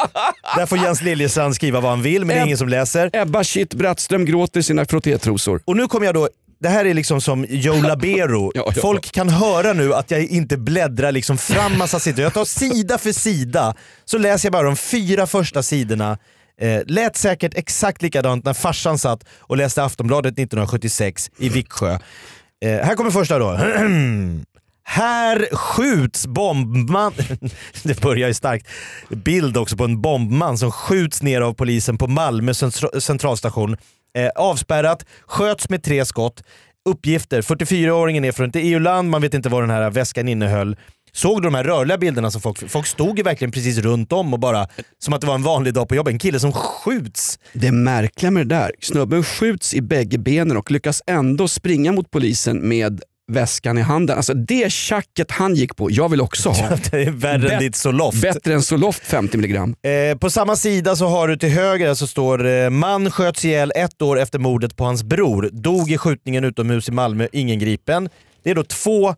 Där 0.56 0.66
får 0.66 0.78
Jens 0.78 1.02
Liljestrand 1.02 1.54
skriva 1.54 1.80
vad 1.80 1.90
han 1.90 2.02
vill, 2.02 2.24
men 2.24 2.28
det 2.28 2.34
är 2.34 2.38
Eb- 2.42 2.46
ingen 2.46 2.58
som 2.58 2.68
läser. 2.68 3.10
Ebba 3.12 3.44
Shit 3.44 3.74
Brattström 3.74 4.24
gråter 4.24 4.62
sina 4.62 4.84
frottétrosor. 4.84 5.60
Och 5.64 5.76
nu 5.76 5.86
kommer 5.88 6.06
jag 6.06 6.14
då, 6.14 6.28
det 6.60 6.68
här 6.68 6.84
är 6.84 6.94
liksom 6.94 7.20
som 7.20 7.46
Joe 7.48 7.82
Labero. 7.82 8.52
Ja, 8.54 8.72
ja. 8.76 8.82
Folk 8.82 9.12
kan 9.12 9.28
höra 9.28 9.72
nu 9.72 9.94
att 9.94 10.10
jag 10.10 10.24
inte 10.24 10.56
bläddrar 10.56 11.12
liksom 11.12 11.38
fram 11.38 11.78
massa 11.78 12.00
sidor. 12.00 12.22
Jag 12.22 12.34
tar 12.34 12.44
sida 12.44 12.98
för 12.98 13.12
sida, 13.12 13.74
så 14.04 14.18
läser 14.18 14.46
jag 14.46 14.52
bara 14.52 14.62
de 14.66 14.76
fyra 14.76 15.26
första 15.26 15.62
sidorna. 15.62 16.18
Eh, 16.60 16.82
lät 16.86 17.16
säkert 17.16 17.54
exakt 17.54 18.02
likadant 18.02 18.44
när 18.44 18.54
farsan 18.54 18.98
satt 18.98 19.24
och 19.38 19.56
läste 19.56 19.84
Aftonbladet 19.84 20.32
1976 20.32 21.30
i 21.38 21.48
Viksjö. 21.48 21.98
Eh, 22.64 22.70
här 22.70 22.94
kommer 22.94 23.10
första 23.10 23.38
då. 23.38 23.58
Här 24.84 25.56
skjuts 25.56 26.26
bombman... 26.26 27.12
Det 27.82 28.00
börjar 28.00 28.28
ju 28.28 28.34
starkt. 28.34 28.68
Bild 29.08 29.56
också 29.56 29.76
på 29.76 29.84
en 29.84 30.00
bombman 30.00 30.58
som 30.58 30.72
skjuts 30.72 31.22
ner 31.22 31.40
av 31.40 31.54
polisen 31.54 31.98
på 31.98 32.06
Malmö 32.06 32.52
centra- 32.52 33.00
centralstation. 33.00 33.76
Eh, 34.16 34.28
avspärrat, 34.36 35.04
sköts 35.26 35.70
med 35.70 35.82
tre 35.82 36.04
skott. 36.04 36.42
Uppgifter, 36.88 37.42
44-åringen 37.42 38.24
är 38.24 38.32
från 38.32 38.48
ett 38.48 38.56
EU-land, 38.56 39.10
man 39.10 39.22
vet 39.22 39.34
inte 39.34 39.48
vad 39.48 39.62
den 39.62 39.70
här 39.70 39.90
väskan 39.90 40.28
innehöll. 40.28 40.76
Såg 41.18 41.42
du 41.42 41.46
de 41.46 41.54
här 41.54 41.64
rörliga 41.64 41.98
bilderna 41.98 42.30
som 42.30 42.40
folk... 42.40 42.70
Folk 42.70 42.86
stod 42.86 43.18
ju 43.18 43.22
verkligen 43.24 43.52
precis 43.52 43.78
runt 43.78 44.12
om 44.12 44.32
och 44.32 44.40
bara... 44.40 44.66
Som 44.98 45.14
att 45.14 45.20
det 45.20 45.26
var 45.26 45.34
en 45.34 45.42
vanlig 45.42 45.74
dag 45.74 45.88
på 45.88 45.94
jobbet. 45.94 46.12
En 46.12 46.18
kille 46.18 46.40
som 46.40 46.52
skjuts. 46.52 47.38
Det 47.52 47.72
märkliga 47.72 48.30
med 48.30 48.46
det 48.48 48.54
där, 48.54 48.72
snubben 48.80 49.24
skjuts 49.24 49.74
i 49.74 49.80
bägge 49.80 50.18
benen 50.18 50.56
och 50.56 50.70
lyckas 50.70 51.02
ändå 51.06 51.48
springa 51.48 51.92
mot 51.92 52.10
polisen 52.10 52.68
med 52.68 53.00
väskan 53.32 53.78
i 53.78 53.80
handen. 53.80 54.16
Alltså 54.16 54.34
det 54.34 54.72
tjacket 54.72 55.30
han 55.30 55.54
gick 55.54 55.76
på, 55.76 55.90
jag 55.90 56.08
vill 56.08 56.20
också 56.20 56.48
ha. 56.48 56.68
Det 56.90 57.02
är 57.02 57.10
värre 57.10 57.34
än 57.34 57.40
Bet- 57.40 57.60
ditt 57.60 57.76
Zoloft. 57.76 58.20
Bättre 58.22 58.54
än 58.54 58.62
Zoloft 58.62 59.06
50 59.06 59.36
milligram. 59.36 59.74
Eh, 59.82 60.18
på 60.18 60.30
samma 60.30 60.56
sida 60.56 60.96
så 60.96 61.06
har 61.06 61.28
du 61.28 61.36
till 61.36 61.48
höger 61.48 61.94
så 61.94 62.06
står 62.06 62.46
eh, 62.46 62.70
man 62.70 63.10
sköts 63.10 63.44
ihjäl 63.44 63.72
ett 63.74 64.02
år 64.02 64.20
efter 64.20 64.38
mordet 64.38 64.76
på 64.76 64.84
hans 64.84 65.02
bror. 65.04 65.50
Dog 65.52 65.90
i 65.90 65.98
skjutningen 65.98 66.44
utomhus 66.44 66.88
i 66.88 66.92
Malmö, 66.92 67.28
ingen 67.32 67.58
gripen. 67.58 68.08
Det 68.42 68.50
är 68.50 68.54
då 68.54 68.62
två 68.64 69.14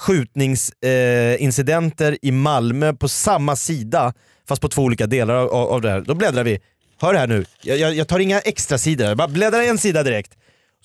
skjutningsincidenter 0.00 2.12
eh, 2.12 2.18
i 2.22 2.32
Malmö 2.32 2.92
på 2.92 3.08
samma 3.08 3.56
sida, 3.56 4.14
fast 4.48 4.62
på 4.62 4.68
två 4.68 4.82
olika 4.82 5.06
delar 5.06 5.34
av, 5.34 5.52
av 5.52 5.80
det 5.80 5.90
här. 5.90 6.00
Då 6.00 6.14
bläddrar 6.14 6.44
vi. 6.44 6.60
Hör 7.00 7.12
det 7.12 7.18
här 7.18 7.26
nu, 7.26 7.44
jag, 7.62 7.78
jag, 7.78 7.94
jag 7.94 8.08
tar 8.08 8.18
inga 8.18 8.40
extra 8.40 8.78
sidor, 8.78 9.08
jag 9.08 9.16
bara 9.16 9.28
bläddrar 9.28 9.62
en 9.62 9.78
sida 9.78 10.02
direkt. 10.02 10.32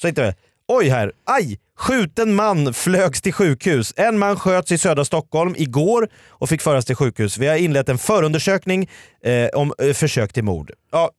Så 0.01 0.07
inte. 0.07 0.35
Oj 0.67 0.89
här, 0.89 1.11
aj! 1.25 1.59
Skjuten 1.77 2.35
man 2.35 2.73
flögs 2.73 3.21
till 3.21 3.33
sjukhus. 3.33 3.93
En 3.95 4.19
man 4.19 4.39
sköts 4.39 4.71
i 4.71 4.77
södra 4.77 5.05
Stockholm 5.05 5.55
igår 5.57 6.09
och 6.29 6.49
fick 6.49 6.61
föras 6.61 6.85
till 6.85 6.95
sjukhus. 6.95 7.37
Vi 7.37 7.47
har 7.47 7.55
inlett 7.55 7.89
en 7.89 7.97
förundersökning 7.97 8.89
eh, 9.23 9.47
om 9.47 9.73
eh, 9.79 9.93
försök 9.93 10.33
till 10.33 10.43
mord. 10.43 10.71
Ja, 10.91 11.11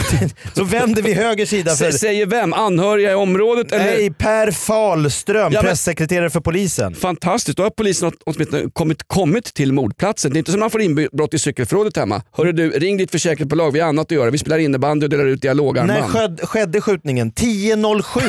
Så 0.54 0.64
vänder 0.64 1.02
vi 1.02 1.12
höger 1.14 1.46
sida 1.46 1.76
för... 1.76 1.90
Säger 1.90 2.26
vem? 2.26 2.52
Anhöriga 2.52 3.12
i 3.12 3.14
området? 3.14 3.72
Eller? 3.72 3.84
Nej, 3.84 4.10
Per 4.10 4.50
Fahlström, 4.50 5.52
Ja, 5.52 5.62
men- 5.62 5.70
pressekreterare 5.70 6.30
för 6.30 6.40
polisen. 6.40 6.94
Fantastiskt, 6.94 7.56
då 7.56 7.62
har 7.62 7.70
polisen 7.70 8.08
åt- 8.08 8.22
åtminstone 8.26 8.62
kommit, 8.72 9.02
kommit 9.08 9.54
till 9.54 9.72
mordplatsen. 9.72 10.32
Det 10.32 10.36
är 10.36 10.38
inte 10.38 10.50
som 10.50 10.58
när 10.60 10.64
man 10.64 10.70
får 10.70 10.82
inbrott 10.82 11.34
i 11.34 11.38
cykelförrådet 11.38 11.96
hemma. 11.96 12.22
Hörru 12.32 12.52
du, 12.52 12.70
ring 12.70 12.96
ditt 12.96 13.10
försäkringsbolag, 13.10 13.70
vi 13.70 13.80
har 13.80 13.88
annat 13.88 14.06
att 14.06 14.10
göra. 14.10 14.30
Vi 14.30 14.38
spelar 14.38 14.58
innebandy 14.58 15.06
och 15.06 15.10
delar 15.10 15.26
ut 15.26 15.42
dialogarmband. 15.42 16.00
När 16.00 16.08
skedde, 16.08 16.46
skedde 16.46 16.80
skjutningen? 16.80 17.32
10.07. 17.32 18.20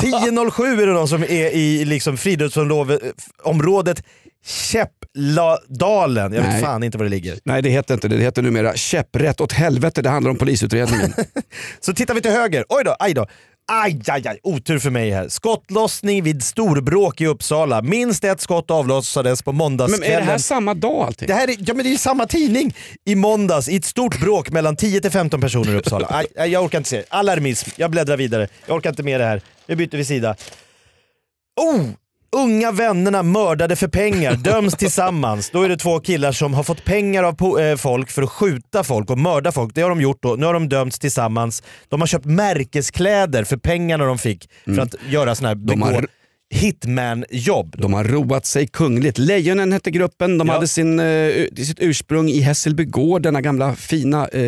10.07 0.00 0.72
är 0.82 0.86
det 0.86 0.92
de 0.92 1.08
som 1.08 1.22
är 1.22 1.50
i 1.50 1.84
liksom 1.84 2.16
friluftsområdet 2.16 4.02
Käppladalen. 4.44 6.32
Jag 6.32 6.42
vet 6.42 6.60
fan 6.60 6.82
inte 6.82 6.98
var 6.98 7.04
det 7.04 7.10
ligger. 7.10 7.38
Nej 7.44 7.62
det 7.62 7.70
heter 7.70 7.94
inte 7.94 8.08
det, 8.08 8.16
det 8.16 8.22
heter 8.22 8.42
numera 8.42 8.76
käpprätt 8.76 9.40
åt 9.40 9.52
helvete. 9.52 10.02
Det 10.02 10.08
handlar 10.08 10.30
om 10.30 10.36
polisutredningen. 10.38 11.12
Så 11.80 11.92
tittar 11.94 12.14
vi 12.14 12.20
till 12.20 12.30
höger. 12.30 12.64
Oj 12.68 12.84
då, 12.84 12.96
aj 12.98 13.14
då. 13.14 13.26
Aj, 13.72 14.00
aj, 14.08 14.28
aj, 14.28 14.40
otur 14.42 14.78
för 14.78 14.90
mig 14.90 15.10
här. 15.10 15.28
Skottlossning 15.28 16.22
vid 16.22 16.42
storbråk 16.42 17.20
i 17.20 17.26
Uppsala. 17.26 17.82
Minst 17.82 18.24
ett 18.24 18.40
skott 18.40 18.70
avlossades 18.70 19.42
på 19.42 19.52
Men 19.52 19.58
måndagskvällen. 19.58 20.16
är 20.16 20.20
det 20.20 20.26
här 20.26 20.38
samma 20.38 20.74
dag 20.74 21.06
allting? 21.06 21.28
Det 21.28 21.34
här 21.34 21.48
är, 21.50 21.56
ja, 21.58 21.74
men 21.74 21.84
det 21.84 21.92
är 21.92 21.96
samma 21.96 22.26
tidning. 22.26 22.74
I 23.04 23.14
måndags 23.14 23.68
i 23.68 23.76
ett 23.76 23.84
stort 23.84 24.20
bråk 24.20 24.50
mellan 24.50 24.76
10-15 24.76 25.40
personer 25.40 25.72
i 25.72 25.76
Uppsala. 25.76 26.06
Aj, 26.10 26.26
aj, 26.36 26.50
jag 26.50 26.64
orkar 26.64 26.78
inte 26.78 26.90
se. 26.90 27.04
Alarmism. 27.08 27.70
Jag 27.76 27.90
bläddrar 27.90 28.16
vidare. 28.16 28.48
Jag 28.66 28.76
orkar 28.76 28.90
inte 28.90 29.02
med 29.02 29.20
det 29.20 29.26
här. 29.26 29.40
Nu 29.66 29.76
byter 29.76 29.96
vi 29.96 30.04
sida. 30.04 30.36
Oh! 31.60 31.80
Unga 32.36 32.72
vännerna 32.72 33.22
mördade 33.22 33.76
för 33.76 33.88
pengar, 33.88 34.34
döms 34.34 34.76
tillsammans. 34.76 35.50
Då 35.50 35.62
är 35.62 35.68
det 35.68 35.76
två 35.76 36.00
killar 36.00 36.32
som 36.32 36.54
har 36.54 36.62
fått 36.62 36.84
pengar 36.84 37.22
av 37.24 37.60
eh, 37.60 37.76
folk 37.76 38.10
för 38.10 38.22
att 38.22 38.30
skjuta 38.30 38.84
folk 38.84 39.10
och 39.10 39.18
mörda 39.18 39.52
folk. 39.52 39.74
Det 39.74 39.82
har 39.82 39.88
de 39.88 40.00
gjort 40.00 40.18
då. 40.22 40.34
Nu 40.36 40.46
har 40.46 40.54
de 40.54 40.68
dömts 40.68 40.98
tillsammans. 40.98 41.62
De 41.88 42.00
har 42.00 42.06
köpt 42.06 42.24
märkeskläder 42.24 43.44
för 43.44 43.56
pengarna 43.56 44.04
de 44.04 44.18
fick 44.18 44.50
för 44.64 44.78
att 44.80 44.94
göra 45.08 45.34
såna 45.34 45.48
här 45.48 45.54
De 45.54 45.82
har- 45.82 45.90
begå 45.92 46.06
hitman-jobb. 46.50 47.74
De 47.78 47.92
har 47.94 48.04
roat 48.04 48.46
sig 48.46 48.66
kungligt. 48.66 49.18
Lejonen 49.18 49.72
hette 49.72 49.90
gruppen, 49.90 50.38
de 50.38 50.48
Ja. 50.48 50.54
hade 50.54 50.68
sin, 50.68 51.00
eh, 51.00 51.32
sitt 51.56 51.78
ursprung 51.80 52.28
i 52.28 52.40
Hässelby 52.40 52.84
gård, 52.84 53.22
denna 53.22 53.40
gamla 53.40 53.74
fina... 53.74 54.28
Eh, 54.28 54.40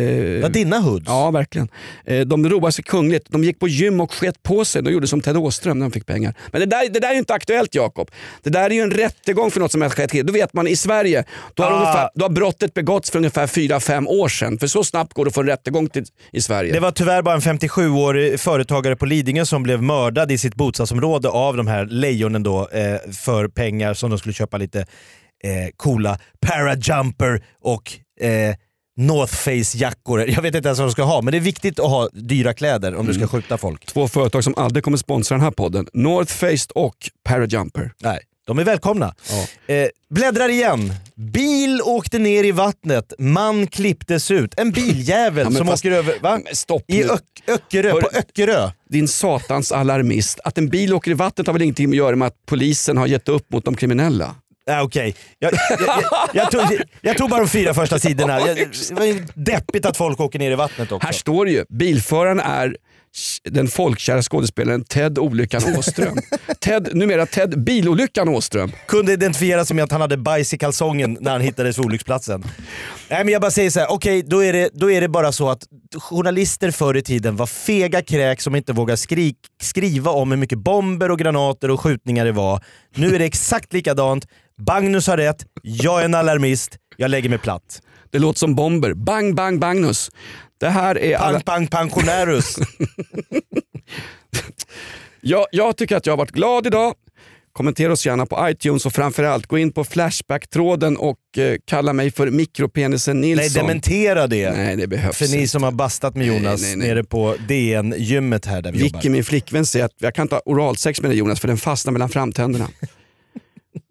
Ja, 0.43 0.49
dina 0.49 0.79
hoods. 0.79 1.05
Ja, 1.07 1.31
verkligen. 1.31 1.67
Eh, 2.05 2.19
De 2.19 2.49
roade 2.49 2.71
sig 2.71 2.83
kungligt. 2.83 3.25
De 3.29 3.43
gick 3.43 3.59
på 3.59 3.67
gym 3.67 4.01
och 4.01 4.13
sket 4.13 4.43
på 4.43 4.65
sig. 4.65 4.83
De 4.83 4.91
gjorde 4.93 5.07
som 5.07 5.21
Ted 5.21 5.37
Åström 5.37 5.79
när 5.79 5.85
de 5.85 5.91
fick 5.91 6.05
pengar. 6.05 6.33
Men 6.51 6.59
det 6.61 6.65
där, 6.67 6.89
det 6.89 6.99
där 6.99 7.09
är 7.09 7.13
ju 7.13 7.19
inte 7.19 7.33
aktuellt 7.33 7.75
Jakob. 7.75 8.11
Det 8.43 8.49
där 8.49 8.69
är 8.69 8.73
ju 8.73 8.81
en 8.81 8.91
rättegång 8.91 9.51
för 9.51 9.59
något 9.59 9.71
som 9.71 9.81
har 9.81 9.89
skett. 9.89 10.11
Då 10.27 10.33
vet 10.33 10.53
man 10.53 10.67
i 10.67 10.75
Sverige, 10.75 11.23
då 11.53 11.63
har, 11.63 11.71
Ah. 11.71 11.75
ungefär, 11.75 12.09
då 12.15 12.25
har 12.25 12.29
brottet 12.29 12.73
begåtts 12.73 13.11
för 13.11 13.17
ungefär 13.19 13.47
4-5 13.47 14.07
år 14.07 14.27
sedan. 14.27 14.57
För 14.59 14.67
så 14.67 14.83
snabbt 14.83 15.13
går 15.13 15.25
det 15.25 15.29
att 15.29 15.35
få 15.35 15.41
en 15.41 15.47
rättegång 15.47 15.89
till, 15.89 16.03
i 16.31 16.41
Sverige. 16.41 16.73
Det 16.73 16.79
var 16.79 16.91
tyvärr 16.91 17.21
bara 17.21 17.35
en 17.35 17.41
57-årig 17.41 18.39
företagare 18.39 18.95
på 18.95 19.05
Lidingö 19.05 19.45
som 19.45 19.63
blev 19.63 19.81
mördad 19.83 20.31
i 20.31 20.37
sitt 20.37 20.55
bostadsområde 20.55 21.29
av 21.29 21.57
de 21.57 21.67
här 21.67 21.85
lejonen 21.93 22.43
då, 22.43 22.67
eh, 22.67 23.11
för 23.11 23.47
pengar 23.47 23.93
som 23.93 24.09
de 24.09 24.19
skulle 24.19 24.33
köpa 24.33 24.57
lite 24.57 24.79
eh, 25.43 25.69
coola 25.77 26.19
parajumper 26.41 27.43
och 27.61 27.93
eh, 28.21 28.55
North 28.97 29.33
Face-jackor. 29.33 30.29
Jag 30.29 30.41
vet 30.41 30.55
inte 30.55 30.67
ens 30.69 30.79
vad 30.79 30.87
de 30.87 30.91
ska 30.91 31.03
ha, 31.03 31.21
men 31.21 31.31
det 31.31 31.37
är 31.37 31.39
viktigt 31.41 31.79
att 31.79 31.89
ha 31.89 32.09
dyra 32.13 32.53
kläder 32.53 32.95
om 32.95 33.05
du 33.05 33.13
ska 33.13 33.27
skjuta 33.27 33.57
folk. 33.57 33.85
Två 33.85 34.07
företag 34.07 34.43
som 34.43 34.53
aldrig 34.57 34.83
kommer 34.83 34.97
sponsra 34.97 35.35
den 35.35 35.43
här 35.43 35.51
podden. 35.51 35.87
North 35.93 36.33
Face 36.33 36.71
och 36.75 36.95
Parajumper. 37.23 37.91
Nej, 38.01 38.19
de 38.47 38.59
är 38.59 38.63
välkomna. 38.63 39.13
Eh, 39.67 39.87
bläddrar 40.09 40.49
igen. 40.49 40.93
Bil 41.15 41.81
åkte 41.81 42.19
ner 42.19 42.43
i 42.43 42.51
vattnet, 42.51 43.13
man 43.19 43.67
klipptes 43.67 44.31
ut. 44.31 44.53
En 44.59 44.71
biljävel 44.71 45.47
Ja, 45.51 45.57
som 45.57 45.67
fast- 45.67 45.85
åker 45.85 45.91
över... 45.95 46.15
Va? 46.21 46.39
Stopp 46.53 46.83
I. 46.87 47.03
Ök- 47.03 47.19
Öckerö, 47.47 47.91
Hör- 47.91 48.01
på 48.01 48.09
Öckerö. 48.13 48.69
Din 48.89 49.07
satans 49.07 49.71
alarmist. 49.71 50.39
Att 50.43 50.57
en 50.57 50.69
bil 50.69 50.93
åker 50.93 51.11
i 51.11 51.13
vattnet 51.13 51.47
har 51.47 51.53
väl 51.53 51.61
ingenting 51.61 51.89
att 51.89 51.95
göra 51.95 52.15
med 52.15 52.27
att 52.27 52.35
polisen 52.45 52.97
har 52.97 53.07
gett 53.07 53.29
upp 53.29 53.51
mot 53.51 53.65
de 53.65 53.75
kriminella? 53.75 54.35
Ja, 54.65 54.81
Okej, 54.81 55.15
jag, 55.39 55.53
jag, 55.69 55.79
jag, 55.79 56.29
jag, 56.33 56.51
tog, 56.51 56.61
jag 57.01 57.17
tog 57.17 57.29
bara 57.29 57.39
de 57.43 57.49
fyra 57.49 57.73
första 57.73 57.99
sidorna. 57.99 58.39
Det 58.39 58.91
var 58.91 59.39
deppigt 59.43 59.85
att 59.85 59.97
folk 59.97 60.19
åker 60.19 60.39
ner 60.39 60.51
i 60.51 60.55
vattnet 60.55 60.91
också. 60.91 61.05
Här 61.05 61.13
står 61.13 61.45
det 61.45 61.51
ju, 61.51 61.65
bilföraren 61.69 62.39
är 62.39 62.77
den 63.49 63.67
folkkära 63.67 64.21
skådespelaren 64.21 64.83
Ted 64.83 65.19
Olyckan 65.19 65.75
Åström. 65.77 66.17
Ted, 66.59 66.89
numera 66.93 67.25
Ted 67.25 67.63
Bilolyckan 67.63 68.29
Åström. 68.29 68.71
Kunde 68.87 69.13
identifiera 69.13 69.65
sig 69.65 69.75
med 69.75 69.83
att 69.83 69.91
han 69.91 70.01
hade 70.01 70.17
bajs 70.17 70.53
i 70.53 70.57
kalsongen 70.57 71.17
när 71.21 71.31
han 71.31 71.41
hittades 71.41 71.77
vid 71.77 71.85
olycksplatsen. 71.85 72.43
Nej, 73.09 73.23
men 73.23 73.33
jag 73.33 73.41
bara 73.41 73.51
säger 73.51 73.69
så 73.69 73.79
här, 73.79 73.91
okej 73.91 74.23
då, 74.27 74.43
är 74.43 74.53
det, 74.53 74.69
då 74.73 74.91
är 74.91 75.01
det 75.01 75.07
bara 75.07 75.31
så 75.31 75.49
att 75.49 75.63
journalister 75.95 76.71
förr 76.71 76.97
i 76.97 77.01
tiden 77.01 77.35
var 77.35 77.45
fega 77.45 78.01
kräk 78.01 78.41
som 78.41 78.55
inte 78.55 78.73
vågade 78.73 78.97
skrik, 78.97 79.37
skriva 79.61 80.11
om 80.11 80.31
hur 80.31 80.37
mycket 80.37 80.59
bomber 80.59 81.11
och 81.11 81.19
granater 81.19 81.71
och 81.71 81.81
skjutningar 81.81 82.25
det 82.25 82.31
var. 82.31 82.63
Nu 82.95 83.15
är 83.15 83.19
det 83.19 83.25
exakt 83.25 83.73
likadant. 83.73 84.27
Bagnus 84.57 85.07
har 85.07 85.17
rätt, 85.17 85.45
jag 85.61 86.01
är 86.01 86.05
en 86.05 86.15
alarmist, 86.15 86.77
jag 86.97 87.11
lägger 87.11 87.29
mig 87.29 87.37
platt. 87.39 87.81
Det 88.11 88.19
låter 88.19 88.39
som 88.39 88.55
bomber. 88.55 88.93
Bang, 88.93 89.35
bang, 89.35 89.59
Bagnus. 89.59 90.11
Det 90.63 90.69
här 90.69 90.97
är 90.97 91.15
alla... 91.17 91.39
Pang, 91.39 91.67
pang, 91.67 91.89
pensionärus. 91.89 92.55
jag, 95.21 95.45
jag 95.51 95.77
tycker 95.77 95.95
att 95.95 96.05
jag 96.05 96.13
har 96.13 96.17
varit 96.17 96.31
glad 96.31 96.67
idag. 96.67 96.93
Kommentera 97.53 97.93
oss 97.93 98.05
gärna 98.05 98.25
på 98.25 98.49
iTunes 98.49 98.85
och 98.85 98.93
framförallt 98.93 99.47
gå 99.47 99.57
in 99.57 99.71
på 99.71 99.83
Flashback-tråden 99.83 100.97
och 100.97 101.37
eh, 101.37 101.55
kalla 101.65 101.93
mig 101.93 102.11
för 102.11 102.29
mikropenisen 102.29 103.21
Nej, 103.21 103.35
Nilsson. 103.35 103.61
dementera 103.67 104.27
det. 104.27 104.51
Nej, 104.51 104.75
det 104.75 104.87
behövs 104.87 105.17
För 105.17 105.27
ni 105.27 105.47
som 105.47 105.63
har 105.63 105.71
bastat 105.71 106.15
med 106.15 106.27
Jonas 106.27 106.61
Nej, 106.61 106.69
nej, 106.75 106.77
nej. 106.77 106.95
nere 106.95 107.03
på 107.03 107.35
DN-gymmet 107.47 108.45
här 108.45 108.61
där 108.61 108.71
vi 108.71 108.77
Vicky, 108.77 108.97
jobbar. 108.97 109.09
min 109.09 109.23
flickvän, 109.23 109.65
säger 109.65 109.85
att 109.85 109.95
jag 109.97 110.15
kan 110.15 110.23
inte 110.23 110.35
ha 110.35 110.41
oralsex 110.45 111.01
med 111.01 111.11
dig 111.11 111.17
Jonas 111.17 111.39
för 111.39 111.47
den 111.47 111.57
fastnar 111.57 111.91
mellan 111.93 112.09
framtänderna. 112.09 112.67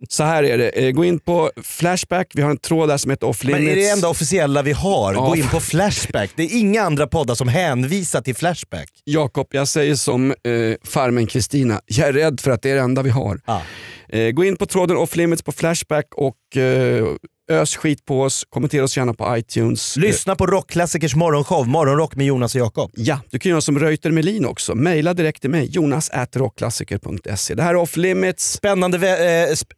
Så 0.08 0.24
här 0.24 0.42
är 0.44 0.58
det, 0.58 0.68
Eh, 0.68 0.90
gå 0.90 1.04
in 1.04 1.18
på 1.18 1.50
Flashback, 1.62 2.32
vi 2.34 2.42
har 2.42 2.50
en 2.50 2.56
tråd 2.56 2.88
där 2.88 2.96
som 2.96 3.10
heter 3.10 3.26
Off 3.26 3.44
Men 3.44 3.54
Limits. 3.54 3.72
är 3.72 3.76
det 3.76 3.88
enda 3.88 4.08
officiella 4.08 4.62
vi 4.62 4.72
har? 4.72 5.14
Ja. 5.14 5.26
Gå 5.26 5.36
in 5.36 5.48
på 5.48 5.60
Flashback. 5.60 6.30
Det 6.36 6.42
är 6.42 6.58
inga 6.58 6.82
andra 6.82 7.06
poddar 7.06 7.34
som 7.34 7.48
hänvisar 7.48 8.20
till 8.20 8.34
Flashback. 8.36 8.88
Jakob, 9.04 9.46
jag 9.50 9.68
säger 9.68 9.94
som 9.94 10.30
eh, 10.30 10.36
farmen 10.84 11.26
Kristina, 11.26 11.80
jag 11.86 12.08
är 12.08 12.12
rädd 12.12 12.40
för 12.40 12.50
att 12.50 12.62
det 12.62 12.70
är 12.70 12.74
det 12.74 12.80
enda 12.80 13.02
vi 13.02 13.10
har. 13.10 13.40
Ah. 13.44 13.60
Eh, 14.08 14.30
gå 14.30 14.44
in 14.44 14.56
på 14.56 14.66
tråden 14.66 14.96
Off 14.96 15.16
Limits 15.16 15.42
på 15.42 15.52
Flashback 15.52 16.06
och 16.14 16.56
eh, 16.56 17.06
ös 17.52 17.76
skit 17.76 18.04
på 18.04 18.22
oss, 18.22 18.44
kommentera 18.50 18.84
oss 18.84 18.96
gärna 18.96 19.14
på 19.14 19.36
iTunes. 19.38 19.96
Lyssna 19.96 20.36
på 20.36 20.46
Rockklassikers 20.46 21.14
morgonshow, 21.14 21.68
Morgonrock 21.68 22.16
med 22.16 22.26
Jonas 22.26 22.54
och 22.54 22.60
Jakob. 22.60 22.90
Ja, 22.94 23.20
du 23.30 23.38
kan 23.38 23.50
göra 23.50 23.60
som 23.60 23.78
Reuter 23.78 24.10
Melin 24.10 24.46
också. 24.46 24.74
Maila 24.74 25.14
direkt 25.14 25.40
till 25.40 25.50
mig, 25.50 25.68
jonas.rockklassiker.se. 25.70 27.54
Det 27.54 27.62
här 27.62 27.70
är 27.70 27.76
Off 27.76 27.96
Limits. 27.96 28.52
Spännande, 28.52 28.96
eh, 29.08 29.50
sp- 29.52 29.72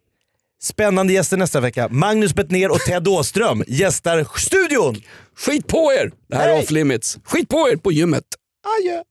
spännande 0.62 1.12
gäster 1.12 1.37
nästa 1.37 1.60
vecka. 1.60 1.88
Magnus 1.90 2.34
Bettner 2.34 2.70
och 2.70 2.80
Ted 2.80 3.08
Åström 3.08 3.64
gästar 3.66 4.26
studion. 4.38 5.02
Skit 5.37 5.66
på 5.66 5.92
er! 5.92 6.10
Det 6.28 6.37
här 6.37 6.48
är! 6.48 6.58
Off 6.62 6.70
Limits. 6.70 7.18
Skit 7.24 7.48
på 7.48 7.68
er 7.72 7.76
på 7.76 7.92
gymmet. 7.92 8.24
Adjö. 8.80 9.02